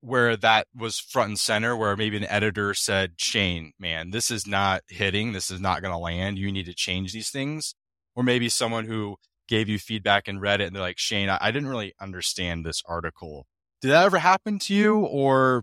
[0.01, 4.47] where that was front and center where maybe an editor said shane man this is
[4.47, 5.33] not hitting.
[5.33, 6.38] This is not going to land.
[6.38, 7.75] You need to change these things
[8.19, 11.39] or maybe someone who gave you feedback and read it and they're like shane i,
[11.41, 13.47] I didn't really understand this article.
[13.81, 15.63] Did that ever happen to you or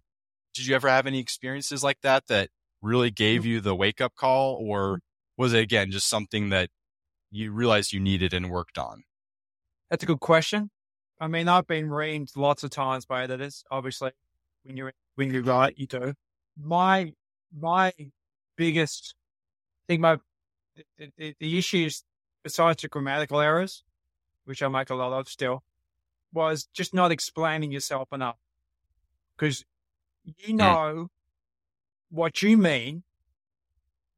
[0.54, 2.50] did you ever have any experiences like that that
[2.82, 5.42] really gave you the wake up call or mm-hmm.
[5.42, 6.70] was it again just something that
[7.30, 9.04] you realized you needed and worked on?
[9.90, 10.72] That's a good question.
[11.20, 14.12] I mean i've been reamed lots of times by editors obviously
[14.64, 16.14] when you're when you write, you do.
[16.58, 17.14] My
[17.58, 17.94] my
[18.56, 19.16] biggest
[19.88, 20.18] thing, my
[20.98, 22.04] the, the, the issues
[22.46, 23.84] besides the grammatical errors,
[24.46, 25.64] which I make a lot of still,
[26.32, 28.38] was just not explaining yourself enough.
[29.36, 29.66] Because
[30.24, 31.08] you know mm.
[32.12, 33.02] what you mean,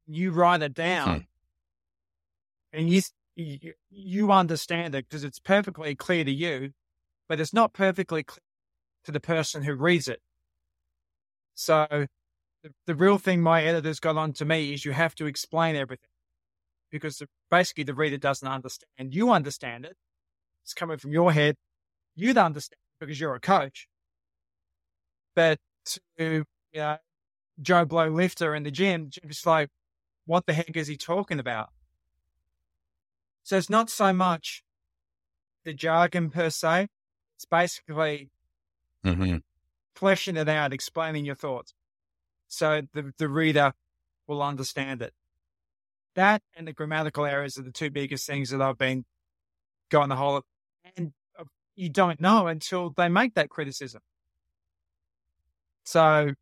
[0.06, 1.26] you write it down, mm.
[2.74, 3.00] and you,
[3.34, 6.72] you you understand it because it's perfectly clear to you,
[7.30, 8.44] but it's not perfectly clear
[9.04, 10.20] to the person who reads it.
[11.54, 11.86] So
[12.62, 15.76] the, the real thing my editors got on to me is you have to explain
[15.76, 16.10] everything
[16.90, 19.14] because basically the reader doesn't understand.
[19.14, 19.96] You understand it.
[20.64, 21.56] It's coming from your head.
[22.14, 23.88] You'd understand because you're a coach.
[25.34, 26.98] But to, you know,
[27.60, 29.68] Joe Blow lifter in the gym, just like,
[30.26, 31.70] what the heck is he talking about?
[33.44, 34.62] So it's not so much
[35.64, 36.88] the jargon per se.
[37.36, 38.30] It's basically
[39.04, 39.38] mm-hmm
[39.98, 41.74] fleshing it out, explaining your thoughts.
[42.46, 43.72] So the, the reader
[44.28, 45.12] will understand it.
[46.18, 49.04] That and the grammatical errors are the two biggest things that I've been
[49.88, 50.42] going the whole,
[50.96, 51.44] and uh,
[51.76, 54.00] you don't know until they make that criticism.
[55.84, 56.32] So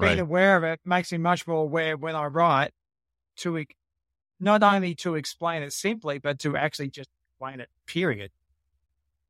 [0.00, 0.18] being right.
[0.18, 2.72] aware of it makes me much more aware when I write
[3.36, 3.64] to
[4.40, 8.32] not only to explain it simply, but to actually just explain it, period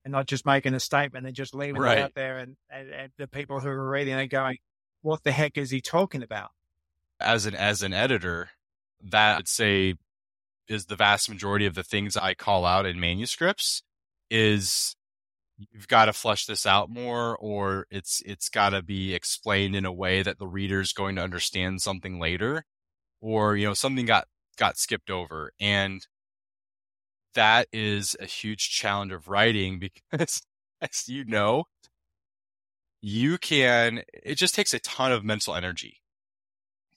[0.03, 1.99] and not just making a statement and just leaving right.
[1.99, 4.57] it out there and, and, and, the people who are reading it going,
[5.03, 6.51] what the heck is he talking about?
[7.21, 8.51] As an as an editor,
[9.03, 9.95] that I'd say
[10.69, 13.83] is the vast majority of the things I call out in manuscripts
[14.31, 14.97] is
[15.59, 19.85] you've got to flesh this out more or it's it's got to be explained in
[19.85, 22.65] a way that the reader's going to understand something later
[23.21, 25.53] or you know something got got skipped over.
[25.61, 26.07] And
[27.35, 30.43] that is a huge challenge of writing because,
[30.81, 31.65] as you know,
[33.01, 36.02] you can, it just takes a ton of mental energy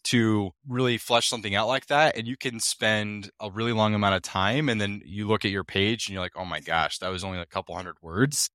[0.06, 2.18] to really flesh something out like that.
[2.18, 4.70] And you can spend a really long amount of time.
[4.70, 7.24] And then you look at your page and you're like, oh my gosh, that was
[7.24, 8.50] only a couple hundred words.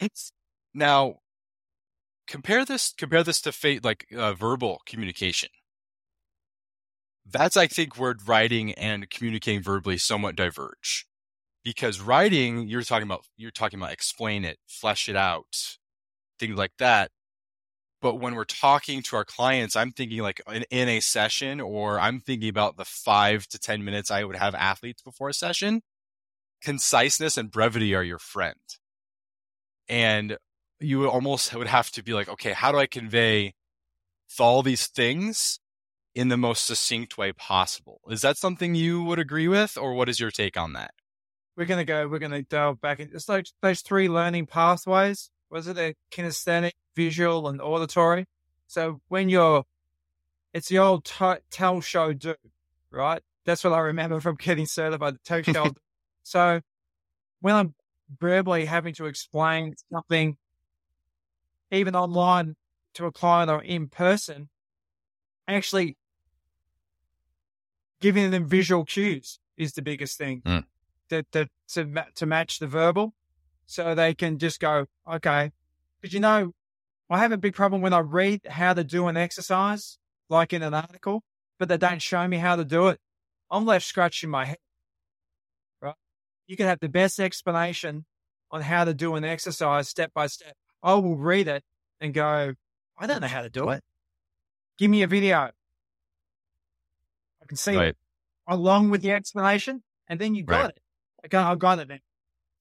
[0.00, 0.32] It's
[0.74, 1.16] now
[2.26, 5.50] compare this, compare this to fate, like uh, verbal communication
[7.30, 11.06] that's I think where writing and communicating verbally somewhat diverge.
[11.64, 15.76] Because writing, you're talking about you're talking about explain it, flesh it out,
[16.38, 17.10] things like that.
[18.02, 21.98] But when we're talking to our clients, I'm thinking like in, in a session, or
[21.98, 25.80] I'm thinking about the five to ten minutes I would have athletes before a session.
[26.62, 28.58] Conciseness and brevity are your friend,
[29.88, 30.36] and
[30.80, 33.54] you almost would have to be like, okay, how do I convey
[34.38, 35.60] all these things
[36.14, 38.00] in the most succinct way possible.
[38.08, 40.92] Is that something you would agree with, or what is your take on that?
[41.56, 42.08] We're gonna go.
[42.08, 43.00] We're gonna delve back.
[43.00, 45.30] In, it's like those three learning pathways.
[45.52, 48.24] Was it a kinesthetic, visual, and auditory?
[48.68, 49.64] So when you're,
[50.54, 52.36] it's the old t- tell, show, do,
[52.90, 53.20] right?
[53.44, 55.16] That's what I remember from getting certified.
[55.24, 55.74] Tell, show.
[56.22, 56.62] so
[57.42, 57.74] when I'm
[58.18, 60.38] verbally having to explain something,
[61.70, 62.56] even online
[62.94, 64.48] to a client or in person,
[65.46, 65.98] actually
[68.00, 70.64] giving them visual cues is the biggest thing mm.
[71.10, 73.12] that, that to, to match the verbal
[73.72, 75.50] so they can just go, okay.
[76.00, 76.52] Because, you know,
[77.08, 80.62] I have a big problem when I read how to do an exercise, like in
[80.62, 81.22] an article,
[81.58, 83.00] but they don't show me how to do it.
[83.50, 84.58] I'm left scratching my head,
[85.80, 85.94] right?
[86.46, 88.04] You can have the best explanation
[88.50, 90.54] on how to do an exercise step by step.
[90.82, 91.64] I will read it
[92.00, 92.54] and go,
[92.98, 93.82] I don't know how to do it.
[94.78, 95.50] Give me a video
[97.42, 97.88] I can see right.
[97.88, 97.96] it
[98.46, 100.70] along with the explanation, and then you got right.
[100.70, 100.82] it.
[101.26, 102.00] Okay, I got it then.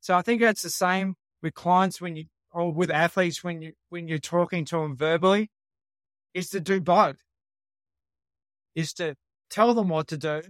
[0.02, 3.74] So I think that's the same with clients when you or with athletes when you
[3.90, 5.50] when you're talking to them verbally,
[6.34, 7.18] is to do both.
[8.76, 9.16] Is to
[9.50, 10.42] tell them what to do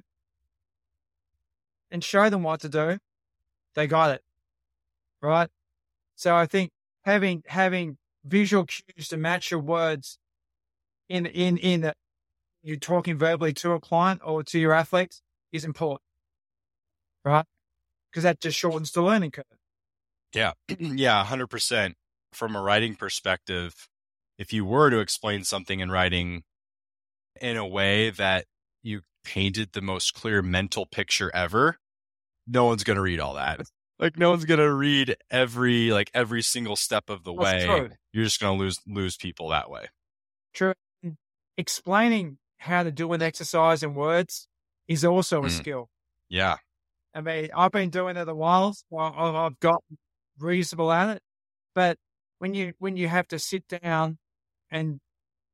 [1.91, 2.97] and show them what to do,
[3.75, 4.23] they got it.
[5.21, 5.49] Right.
[6.15, 6.71] So I think
[7.03, 10.17] having, having visual cues to match your words
[11.09, 11.93] in, in, in the,
[12.63, 16.01] you're talking verbally to a client or to your athletes is important.
[17.25, 17.45] Right.
[18.11, 19.45] Because that just shortens the learning curve.
[20.33, 20.53] Yeah.
[20.79, 21.23] yeah.
[21.23, 21.95] hundred percent.
[22.33, 23.73] From a writing perspective,
[24.37, 26.43] if you were to explain something in writing
[27.41, 28.45] in a way that
[28.83, 31.77] you painted the most clear mental picture ever,
[32.47, 33.61] no one's going to read all that.
[33.99, 37.65] Like no one's going to read every like every single step of the That's way.
[37.67, 37.89] true.
[38.13, 39.89] You're just going to lose lose people that way.
[40.55, 40.73] True.
[41.55, 44.47] Explaining how to do an exercise in words
[44.87, 45.51] is also a Mm.
[45.51, 45.89] skill.
[46.29, 46.57] Yeah.
[47.13, 48.75] I mean, I've been doing it a while.
[48.89, 49.83] Well, I've got
[50.39, 51.21] reasonable at it,
[51.75, 51.97] but
[52.39, 54.17] when you when you have to sit down
[54.69, 54.99] and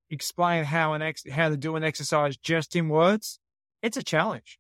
[0.10, 3.40] explain how an ex how to do an exercise just in words,
[3.82, 4.60] it's a challenge.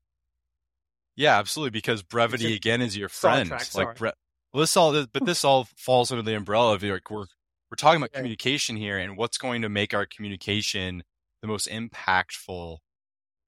[1.15, 1.71] Yeah, absolutely.
[1.71, 3.49] Because brevity a again is your friend.
[3.49, 4.07] sidetrack, Like, bre-
[4.53, 7.25] well, this all, but this all falls under the umbrella of like we're
[7.69, 8.19] we're talking about Yeah.
[8.19, 11.03] communication here, and what's going to make our communication
[11.41, 12.77] the most impactful,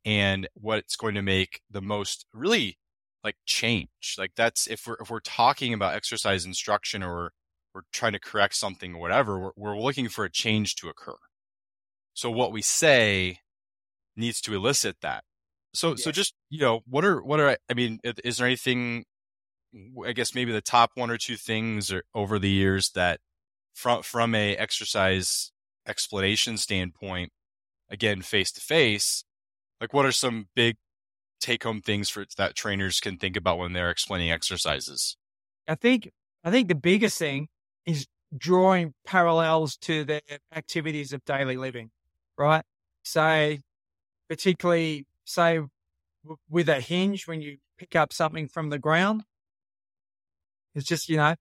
[0.05, 2.77] and what's going to make the most really
[3.23, 4.15] like change.
[4.17, 7.32] Like that's if we're if we're talking about exercise instruction or
[7.73, 11.17] we're trying to correct something or whatever, we're, we're looking for a change to occur.
[12.13, 13.39] So what we say
[14.15, 15.23] needs to elicit that.
[15.73, 19.05] So so just you know what are what are I mean is there anything
[20.05, 23.19] I guess maybe the top one or two things or, over the years that
[23.75, 25.51] from from a exercise
[25.88, 27.32] explanation standpoint
[27.89, 29.23] again face to face
[29.79, 30.75] like what are some big
[31.39, 35.17] take home things for that trainers can think about when they're explaining exercises
[35.69, 36.12] I think
[36.43, 37.47] I think the biggest thing
[37.86, 40.21] is drawing parallels to the
[40.54, 41.91] activities of daily living,
[42.38, 42.63] right?
[43.04, 43.62] Say,
[44.28, 45.60] particularly say
[46.23, 49.23] w- with a hinge when you pick up something from the ground,
[50.73, 51.36] it's just you know,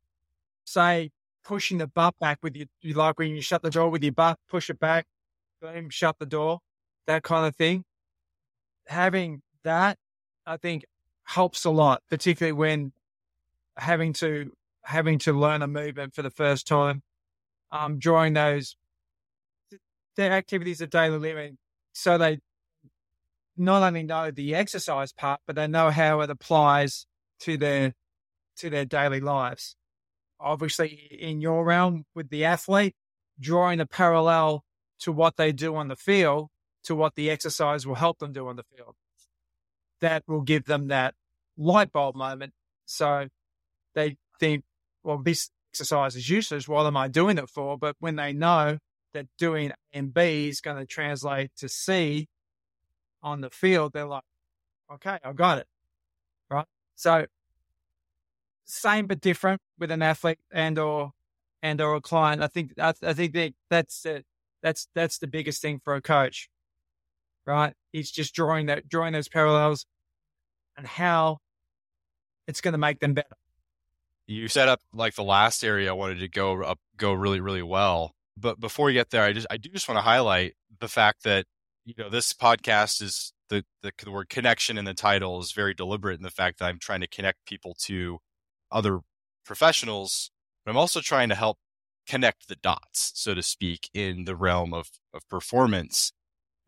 [0.64, 1.10] say
[1.42, 4.12] pushing the butt back with your, you like when you shut the door with your
[4.12, 5.06] butt, push it back,
[5.62, 6.60] boom, shut the door,
[7.06, 7.84] that kind of thing.
[8.86, 9.98] Having that,
[10.46, 10.84] I think,
[11.24, 12.92] helps a lot, particularly when
[13.76, 17.02] having to having to learn a movement for the first time,
[17.70, 18.76] um, drawing those
[20.16, 21.58] their activities of daily living,
[21.92, 22.40] so they
[23.56, 27.06] not only know the exercise part, but they know how it applies
[27.40, 27.94] to their
[28.56, 29.76] to their daily lives.
[30.40, 32.94] Obviously, in your realm with the athlete,
[33.38, 34.64] drawing a parallel
[35.00, 36.48] to what they do on the field
[36.84, 38.94] to what the exercise will help them do on the field.
[40.00, 41.14] That will give them that
[41.56, 42.52] light bulb moment.
[42.86, 43.28] So
[43.94, 44.64] they think,
[45.02, 46.68] well, this exercise is useless.
[46.68, 47.76] What am I doing it for?
[47.76, 48.78] But when they know
[49.12, 52.28] that doing A and B is going to translate to C
[53.22, 54.22] on the field, they're like,
[54.92, 55.66] okay, I got it.
[56.50, 56.66] Right.
[56.94, 57.26] So
[58.64, 61.12] same but different with an athlete and or
[61.62, 62.42] and or a client.
[62.42, 64.24] I think I, I think that that's the,
[64.62, 66.48] that's that's the biggest thing for a coach,
[67.46, 67.74] right?
[67.92, 69.86] It's just drawing that drawing those parallels
[70.76, 71.38] and how
[72.46, 73.36] it's going to make them better.
[74.26, 77.62] you set up like the last area I wanted to go up go really really
[77.62, 78.12] well.
[78.36, 81.24] But before we get there, I just I do just want to highlight the fact
[81.24, 81.46] that
[81.84, 85.74] you know this podcast is the the, the word connection in the title is very
[85.74, 88.18] deliberate in the fact that I'm trying to connect people to
[88.70, 89.00] other
[89.44, 90.30] professionals,
[90.64, 91.58] but I'm also trying to help
[92.06, 96.12] connect the dots, so to speak, in the realm of of performance.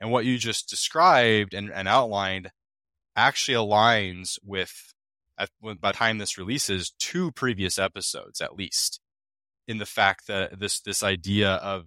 [0.01, 2.51] And what you just described and, and outlined
[3.17, 4.95] actually aligns with
[5.39, 9.01] at, by the time this releases, two previous episodes at least,
[9.67, 11.87] in the fact that this this idea of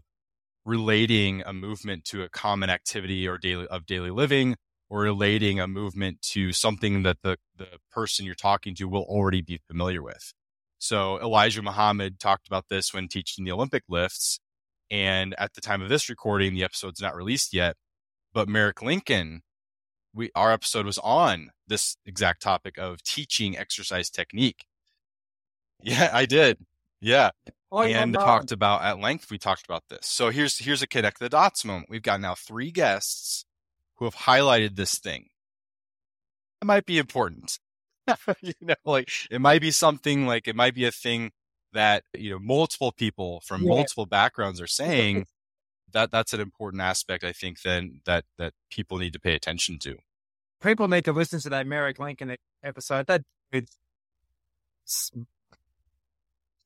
[0.65, 4.56] relating a movement to a common activity or daily of daily living,
[4.89, 9.41] or relating a movement to something that the the person you're talking to will already
[9.41, 10.34] be familiar with.
[10.80, 14.40] So Elijah Muhammad talked about this when teaching the Olympic lifts,
[14.92, 17.75] and at the time of this recording, the episode's not released yet.
[18.34, 19.44] But Merrick Lincoln
[20.13, 24.65] we our episode was on this exact topic of teaching exercise technique.
[25.81, 26.60] Yeah, I did.
[27.02, 27.31] Yeah,
[27.71, 29.29] and talked about at length.
[29.29, 30.02] We talked about this.
[30.04, 31.88] So here's here's a connect the dots moment.
[31.90, 33.46] We've got now three guests
[33.96, 35.27] who have highlighted this thing.
[36.62, 37.60] It might be important.
[38.42, 41.31] you know, like it might be something like it might be a thing
[41.73, 43.69] that you know multiple people from Yeah.
[43.69, 45.25] multiple backgrounds are saying.
[45.94, 47.23] That that's an important aspect.
[47.23, 49.98] I think then that that people need to pay attention to.
[50.62, 53.08] people need to listen to that Merrick Lincoln episode.
[53.08, 53.77] That dude's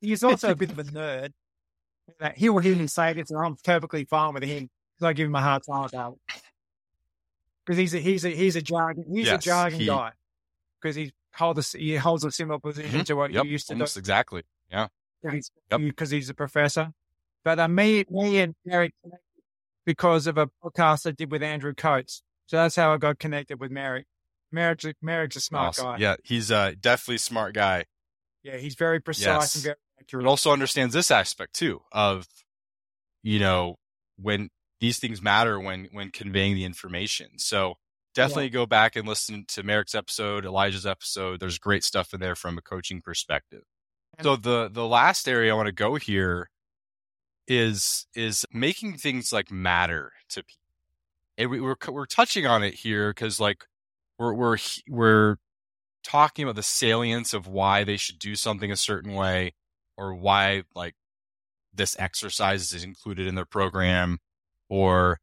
[0.01, 1.31] he's also a bit of a nerd.
[2.35, 5.27] He will hear me say this, and I'm perfectly fine with him because I give
[5.27, 6.41] him a hard time about it.
[7.65, 10.11] Because he's a he's a he's a jargon he's a Yes, jargon he- guy.
[10.81, 13.05] Because he's hold a, he holds a similar position Mhm.
[13.07, 14.43] to what Yep, you used to almost exactly.
[14.71, 14.87] Yeah.
[15.23, 15.81] do Yep.
[15.81, 16.93] because he's a professor.
[17.47, 19.23] But uh, me, me and Merrick connected
[19.85, 22.21] because of a podcast I did with Andrew Coates.
[22.47, 24.05] So that's how I got connected with Mary.
[24.51, 24.81] Merrick.
[25.01, 25.85] Merrick's a, smart Awesome.
[25.93, 25.97] guy.
[25.97, 27.85] Yeah, he's a definitely smart guy.
[28.43, 29.55] Yeah, he's very precise Yes.
[29.55, 30.25] and very accurate.
[30.25, 32.27] but also understands this aspect too of
[33.23, 33.75] you know
[34.17, 34.49] when
[34.81, 37.75] these things matter when when conveying the information so
[38.13, 42.35] definitely go back and listen to merrick's episode elijah's episode there's great stuff in there
[42.35, 43.63] from a coaching perspective
[44.21, 46.49] so the the last area i want to go here
[47.47, 50.59] is is making things like matter to people
[51.37, 53.65] and we, we're we're touching on it here because like
[54.19, 54.57] we're we're
[54.89, 55.37] we're
[56.03, 59.53] talking about the salience of why they should do something a certain way
[59.97, 60.95] or why like
[61.73, 64.19] this exercise is included in their program
[64.69, 65.19] or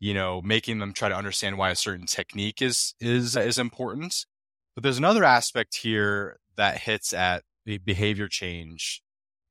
[0.00, 4.26] you know making them try to understand why a certain technique is is is important
[4.74, 9.02] but there's another aspect here that hits at the behavior change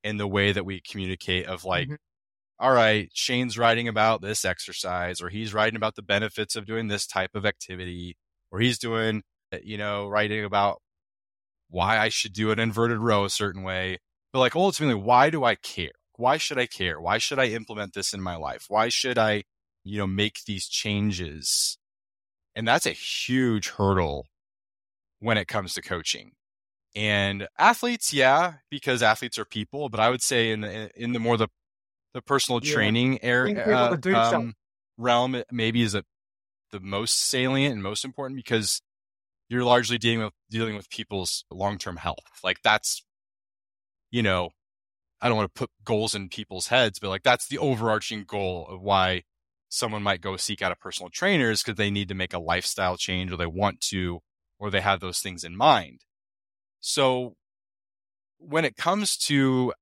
[0.04, 1.98] in the way that we communicate of like Mhm.
[2.60, 6.88] All right shane's writing about this exercise or he's writing about the benefits of doing
[6.88, 8.18] this type of activity
[8.52, 10.82] or he's doing eh, you know writing about
[11.70, 14.00] why i should do an inverted row a certain way.
[14.34, 15.92] But like ultimately why do i care?
[16.18, 17.00] Why should i care?
[17.02, 18.66] Why should i implement this in my life?
[18.70, 19.44] Why should i
[19.84, 21.78] you know make these changes?
[22.56, 24.28] And that's a huge hurdle
[25.20, 26.32] when it comes to coaching.
[26.96, 31.20] And athletes yeah because athletes are people but i would say in the in the
[31.20, 31.50] more the
[32.16, 32.74] the personal Yeah.
[32.74, 34.48] training area uh, to do something.
[34.48, 34.54] um,
[34.98, 36.06] realm maybe is a,
[36.72, 38.82] the most salient and most important because
[39.50, 43.04] you're largely dealing with dealing with people's long-term health like that's
[44.12, 44.50] you know
[45.22, 48.66] i don't want to put goals in people's heads but like that's the overarching goal
[48.70, 49.22] of why
[49.68, 52.40] someone might go seek out a personal trainer is because they need to make a
[52.40, 54.22] lifestyle change or they want to
[54.58, 56.00] or they have those things in mind
[56.80, 57.36] so
[58.38, 59.74] when it comes to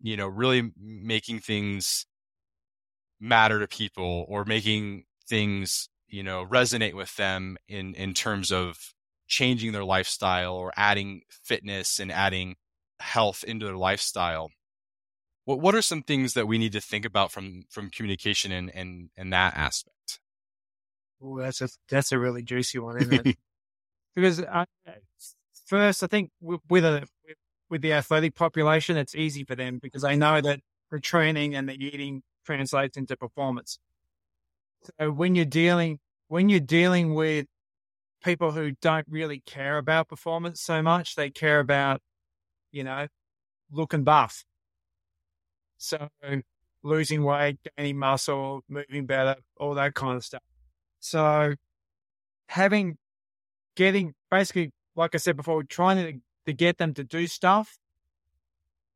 [0.00, 2.06] you know really making things
[3.20, 8.92] matter to people or making things you know resonate with them in in terms of
[9.26, 12.56] changing their lifestyle or adding fitness and adding
[13.00, 14.50] health into their lifestyle
[15.44, 18.70] what what are some things that we need to think about from from communication and
[18.74, 20.20] and and that aspect
[21.22, 23.36] Ooh, that's a that's a really juicy one, isn't it?
[24.14, 24.64] because uh,
[25.66, 27.06] first, I think with a
[27.70, 30.60] with the athletic population, it's easy for them because they know that
[30.90, 33.78] the training and the eating translates into performance.
[34.98, 35.98] So when you're dealing
[36.28, 37.46] when you're dealing with
[38.24, 42.00] people who don't really care about performance so much, they care about
[42.72, 43.06] you know
[43.70, 44.44] looking buff.
[45.78, 46.08] So
[46.82, 50.42] losing weight, gaining muscle, moving better, all that kind of stuff.
[51.00, 51.54] So
[52.48, 52.96] having,
[53.74, 57.78] getting basically, like I said before, trying to, to get them to do stuff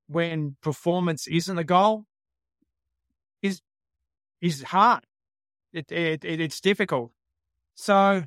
[0.06, 2.06] when performance isn't a goal
[3.42, 3.60] is,
[4.40, 5.04] is hard.
[5.72, 7.12] It, it, it it's difficult.
[7.74, 8.24] So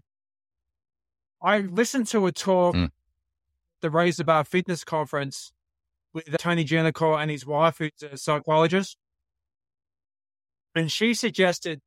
[1.41, 2.91] I listened to a talk, Mm.
[3.82, 5.51] the the Bar Fitness Conference
[6.13, 8.97] with Tony Gentilcore and his wife, who's a psychologist.
[10.74, 11.82] And she suggested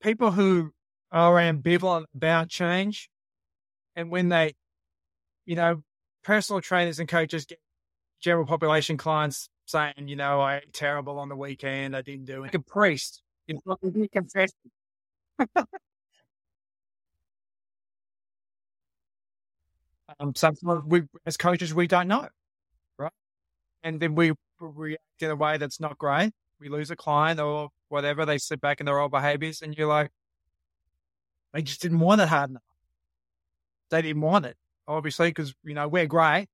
[0.00, 0.72] people who
[1.10, 3.10] are ambivalent about change
[3.94, 4.54] and when they,
[5.44, 5.82] you know,
[6.22, 7.58] personal trainers and coaches get
[8.20, 12.38] general population clients saying, you know, I ate terrible on the weekend, I didn't do
[12.38, 12.40] it.
[12.40, 14.54] Like a priest, you know, he confessed.
[20.20, 22.28] um, sometimes we, as coaches, we don't know,
[22.98, 23.12] right?
[23.82, 26.32] And then we react in a way that's not great.
[26.60, 28.24] We lose a client or whatever.
[28.24, 30.10] They slip back in their old behaviors, and you're like,
[31.52, 32.62] they just didn't want it hard enough.
[33.90, 34.56] They didn't want it,
[34.86, 36.48] obviously, because you know we're great.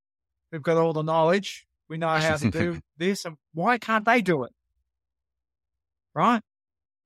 [0.51, 1.67] We've got all the knowledge.
[1.87, 4.51] We know how to do this, and why can't they do it?
[6.13, 6.41] Right?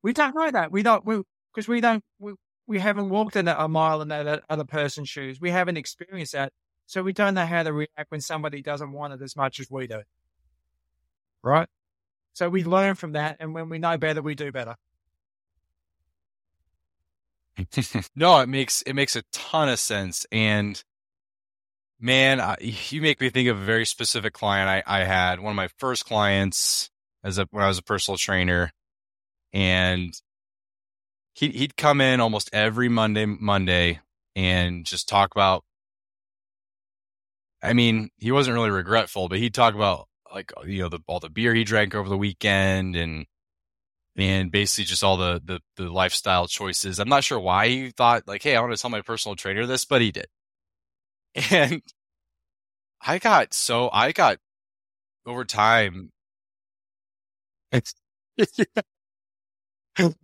[0.01, 0.71] We don't know that.
[0.71, 1.05] We don't.
[1.05, 1.21] We
[1.53, 2.03] because we don't.
[2.19, 2.33] We
[2.67, 5.39] we haven't walked in a, a mile in that other person's shoes.
[5.39, 6.51] We haven't experienced that,
[6.85, 9.69] so we don't know how to react when somebody doesn't want it as much as
[9.69, 10.01] we do.
[11.41, 11.67] Right?
[12.33, 14.75] So we learn from that, and when we know better, we do better.
[18.15, 20.25] no, it makes it makes a ton of sense.
[20.31, 20.83] And
[21.99, 25.39] man, I, you make me think of a very specific client I, I had.
[25.39, 26.89] One of my first clients
[27.23, 28.71] as a when I was a personal trainer,
[29.53, 30.13] and
[31.33, 33.99] he he'd come in almost every Monday Monday
[34.35, 35.63] and just talk about.
[37.61, 40.99] I mean, he wasn't really regretful, but he'd talk about like uh, you know the
[41.07, 43.25] all the beer he drank over the weekend and
[44.15, 46.99] and basically just all the, the the lifestyle choices.
[46.99, 49.65] I'm not sure why he thought like, hey, I want to tell my personal trainer
[49.65, 50.27] this, but he did.
[51.51, 51.81] And
[53.01, 54.39] I got so I got
[55.25, 56.11] over time.
[57.71, 57.93] It's
[59.97, 60.15] but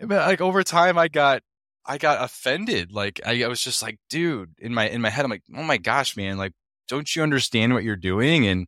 [0.00, 1.42] like over time, I got
[1.86, 2.92] I got offended.
[2.92, 5.62] Like I, I was just like, dude, in my in my head, I'm like, oh
[5.62, 6.52] my gosh, man, like,
[6.88, 8.46] don't you understand what you're doing?
[8.46, 8.66] And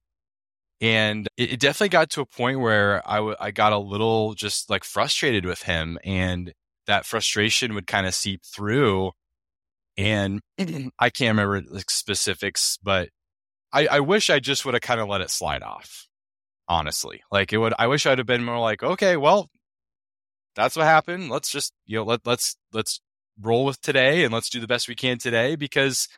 [0.80, 4.34] and it, it definitely got to a point where I, w- I got a little
[4.34, 6.52] just like frustrated with him and
[6.86, 9.12] that frustration would kind of seep through
[9.96, 10.88] and mm-hmm.
[10.98, 13.08] I can't remember like specifics, but
[13.72, 16.06] I, I wish I just would have kind of let it slide off.
[16.68, 19.50] Honestly, like it would, I wish I'd have been more like, okay, well,
[20.56, 21.30] that's what happened.
[21.30, 23.00] Let's just, you know, let, let's, let's
[23.40, 26.08] roll with today and let's do the best we can today because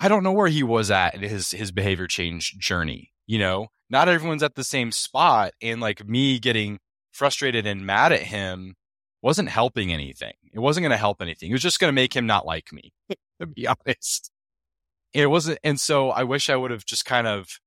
[0.00, 3.12] I don't know where he was at in his, his behavior change journey.
[3.28, 5.52] You know, not everyone's at the same spot.
[5.62, 6.78] And like me getting
[7.12, 8.74] frustrated and mad at him
[9.26, 10.34] wasn't helping anything.
[10.52, 11.50] It wasn't going to help anything.
[11.50, 12.92] It was just going to make him not like me,
[13.40, 14.30] to be honest.
[15.12, 15.58] It wasn't.
[15.64, 17.58] And so I wish I would have just kind of,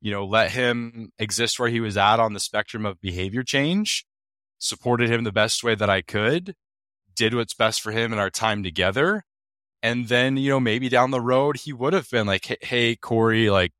[0.00, 4.06] you know, let him exist where he was at on the spectrum of behavior change,
[4.60, 6.54] supported him the best way that I could,
[7.12, 9.24] did what's best for him in our time together.
[9.82, 13.50] And then, you know, maybe down the road, he would have been like, Hey, Corey,
[13.50, 13.72] like,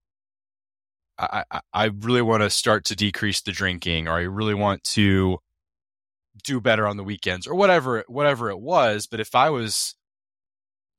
[1.17, 4.83] I, I, I really want to start to decrease the drinking, or I really want
[4.95, 5.39] to
[6.45, 9.95] do better on the weekends or whatever whatever it was but if i was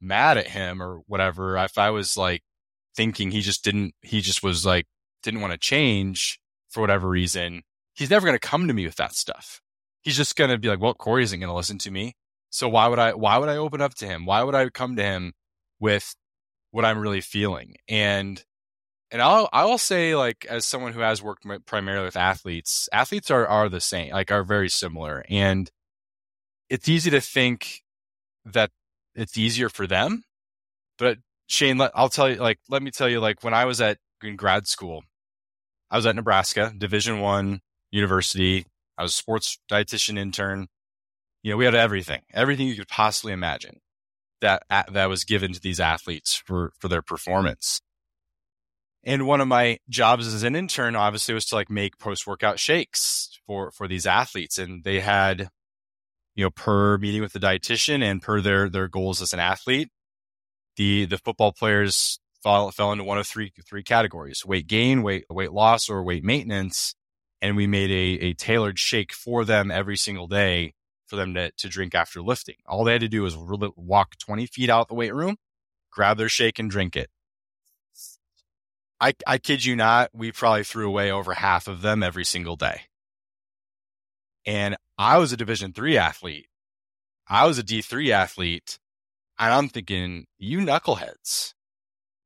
[0.02, 2.44] mad at him or whatever if i was like
[2.96, 4.86] thinking he just didn't he just was like
[5.24, 7.64] didn't want to change for whatever reason
[8.00, 9.62] he's never going to come to me with that stuff.
[10.02, 12.16] He's just going to be like well corey isn't going to listen to me.
[12.50, 14.26] So why would i why would i open up to him?
[14.26, 15.34] Why would i come to him
[15.80, 16.16] with
[16.72, 17.76] what i'm really feeling?
[17.88, 18.44] And
[19.12, 23.32] and I'll I will say like as someone who has worked primarily with athletes, athletes
[23.32, 25.70] are are the same, like are very similar, and
[26.70, 27.84] it's easy to think
[28.45, 28.72] that
[29.16, 30.24] it's easier for them.
[30.97, 33.97] But Shane, I'll tell you, like, let me tell you, like when I was at
[34.24, 35.03] in grad school,
[35.89, 38.66] I was at Nebraska Division One university.
[38.97, 40.68] I was a sports dietitian intern.
[41.41, 43.80] You know, we had everything, everything you could possibly imagine
[44.41, 47.82] that that was given to these athletes for for their performance
[49.04, 52.60] and one of my jobs as an intern obviously was to like make post workout
[52.60, 54.58] shakes for for these athletes.
[54.58, 55.50] And they had
[56.36, 59.89] you know per meeting with the dietitian and per their their goals as an athlete
[60.78, 65.26] the the football players fell, fell into one of three three categories weight gain weight
[65.30, 66.95] weight loss or weight maintenance.
[67.41, 70.74] And we made a, a tailored shake for them every single day
[71.08, 72.56] for them to, to drink after lifting.
[72.66, 75.38] All they had to do was really walk 20 feet out the weight room
[75.91, 77.10] grab their shake and drink it
[79.02, 82.56] I, I kid you not, we probably threw away over half of them every single
[82.56, 82.82] day.
[84.45, 86.47] And I was a division three athlete.
[87.28, 88.80] I was a D3 athlete.
[89.38, 91.54] And I'm thinking, you knuckleheads.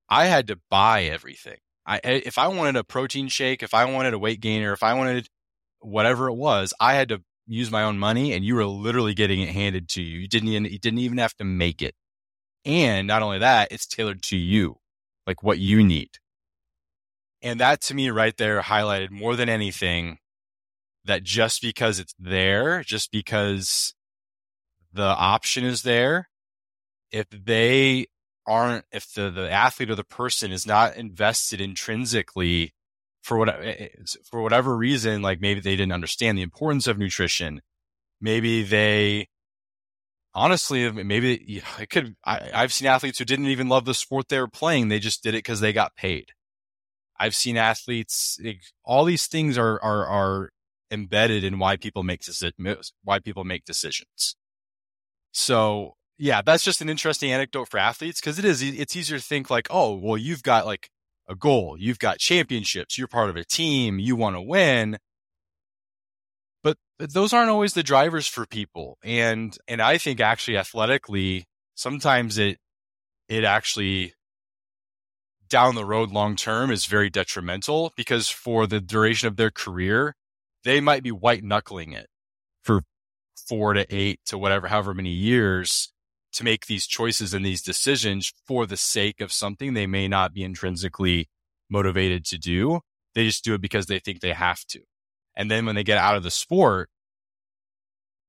[0.10, 1.58] I had to buy everything.
[1.86, 4.82] I, eh, if I wanted a protein shake, if I wanted a weight gainer, if
[4.82, 5.28] I wanted
[5.80, 9.42] whatever it was, I had to use my own money and you were literally getting
[9.42, 10.20] it handed to you.
[10.20, 11.94] You didn't even, you didn't even have to make it.
[12.66, 14.78] And not only that, it's tailored to you,
[15.28, 16.10] like what you need.
[17.44, 20.18] And that to me right there highlighted more than anything
[21.04, 23.94] that just because it's there, just because
[24.94, 26.30] the option is there,
[27.12, 28.08] if they
[28.48, 32.74] aren't, if the, the athlete or the person is not invested intrinsically
[33.22, 33.88] for what, eh, eh,
[34.24, 37.62] for whatever reason, like maybe they didn't understand the importance of nutrition.
[38.22, 39.28] Maybe they,
[40.34, 44.40] honestly, maybe it could, I, I've seen athletes who didn't even love the sport they
[44.40, 44.88] were playing.
[44.88, 46.32] They just did it because they got paid.
[47.24, 48.38] I've seen athletes.
[48.84, 50.50] All these things are are are
[50.92, 52.94] embedded in why people make decisions.
[53.02, 54.36] why people make decisions.
[55.32, 58.62] So yeah, that's just an interesting anecdote for athletes because it is.
[58.62, 60.90] It's easier to think like, oh, well, you've got like
[61.30, 64.98] a goal, you've got championships, you're part of a team, you want to win.
[66.62, 71.46] But, but those aren't always the drivers for people, and and I think actually athletically,
[71.76, 72.58] sometimes it
[73.30, 74.14] it actually
[75.54, 80.16] down the road long term is very detrimental because for the duration of their career,
[80.64, 82.08] they might be white knuckling it
[82.64, 82.82] for
[83.48, 85.94] four to eight to whatever, however many years
[86.32, 90.34] to make these choices and these decisions for the sake of something they may not
[90.34, 91.30] be intrinsically
[91.70, 92.80] motivated to do.
[93.14, 94.80] They just do it because they think they have to.
[95.36, 96.90] And then when they get out of the sport,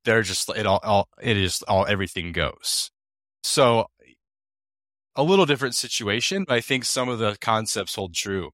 [0.04, 2.90] they're just, it all, all it is all, everything goes.
[3.42, 3.86] So
[5.16, 8.50] a little different situation, but I think some of the concepts hold true.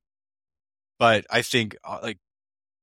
[0.99, 2.19] But I think uh, like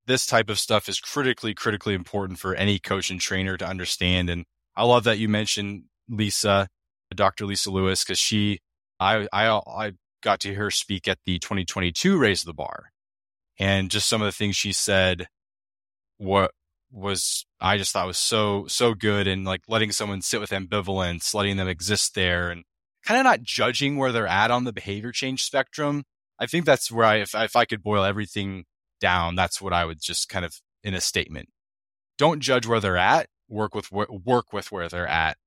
[0.08, 4.30] this type of stuff is critically, critically important for any coach and trainer to understand.
[4.30, 6.70] And I love that you mentioned Lisa,
[7.14, 7.46] Dr.
[7.46, 8.60] Lisa Lewis, because she,
[9.00, 9.92] I, I, I
[10.24, 12.92] got to hear her speak at the 2022 Raise the Bar.
[13.60, 15.28] And just some of the things she said,
[16.18, 16.52] what
[16.92, 19.28] was, I just thought was so, so good.
[19.28, 22.64] And like letting someone sit with ambivalence, letting them exist there and
[23.08, 26.04] kind of not judging where they're at on the behavior change spectrum.
[26.40, 28.66] I think that's where I, if, if I could boil everything
[29.00, 31.48] down, that's what I would just kind of in a statement.
[32.18, 35.38] Don't judge where they're at, work with, work with where they're at.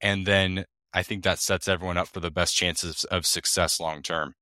[0.00, 0.64] And then
[0.94, 4.32] I think that sets everyone up for the best chances of success long term.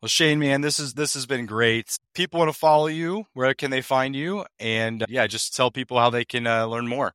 [0.00, 1.96] Well, Shane, man, this is this has been great.
[2.14, 3.26] People want to follow you.
[3.34, 4.44] Where can they find you?
[4.58, 7.12] And uh, yeah, just tell people how they can uh, learn more.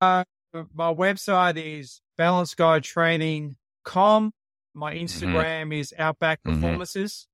[0.00, 4.32] Uh, my website is balanceguytraining.com.
[4.74, 5.04] My mm-hmm.
[5.04, 5.72] Instagram mm-hmm.
[5.72, 6.60] is Outback mm-hmm.
[6.60, 7.26] Performances.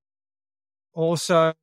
[0.96, 1.00] Mm-hmm.
[1.00, 1.54] Also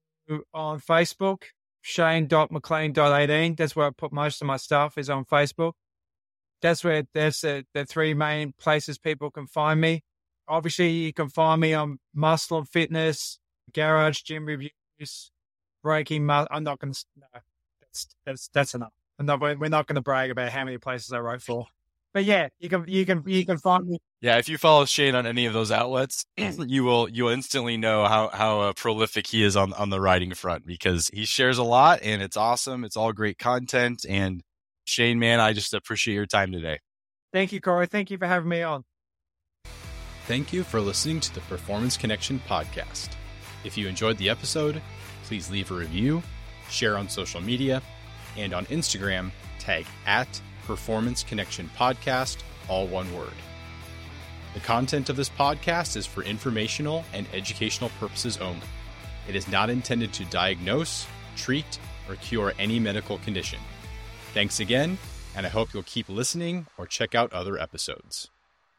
[0.54, 1.44] on Facebook,
[1.82, 3.58] shane.mclean.18.
[3.58, 5.74] That's where I put most of my stuff is on Facebook
[6.62, 10.04] that's where that's the, the three main places people can find me.
[10.48, 13.40] Obviously, you can find me on Muscle and Fitness,
[13.74, 15.32] Garage Gym Reviews,
[15.84, 16.26] Breaking.
[16.26, 17.06] Mu- I'm not going to.
[17.18, 17.26] No,
[17.82, 18.94] that's that's that's enough.
[19.22, 21.68] Not, we're not going to brag about how many places I wrote for.
[22.14, 24.00] But yeah, you can you can you can find me.
[24.20, 27.78] Yeah, if you follow Shane on any of those outlets, you will you will instantly
[27.78, 31.58] know how how uh, prolific he is on on the writing front because he shares
[31.58, 32.84] a lot and it's awesome.
[32.84, 34.44] It's all great content and
[34.84, 36.80] Shane, man, I just appreciate your time today.
[37.32, 37.88] Thank you, Corey.
[37.88, 38.84] Thank you for having me on.
[40.28, 43.10] Thank you for listening to the Performance Connection podcast.
[43.64, 44.82] If you enjoyed the episode,
[45.24, 46.22] please leave a review,
[46.70, 47.82] share on social media,
[48.38, 53.34] and on Instagram, tag at Performance Connection Podcast, all one word.
[54.54, 58.68] The content of this podcast is for informational and educational purposes only.
[59.28, 61.80] It is not intended to diagnose, treat,
[62.10, 63.60] or cure any medical condition.
[64.34, 64.98] Thanks again,
[65.36, 68.30] and I hope you'll keep listening or check out other episodes.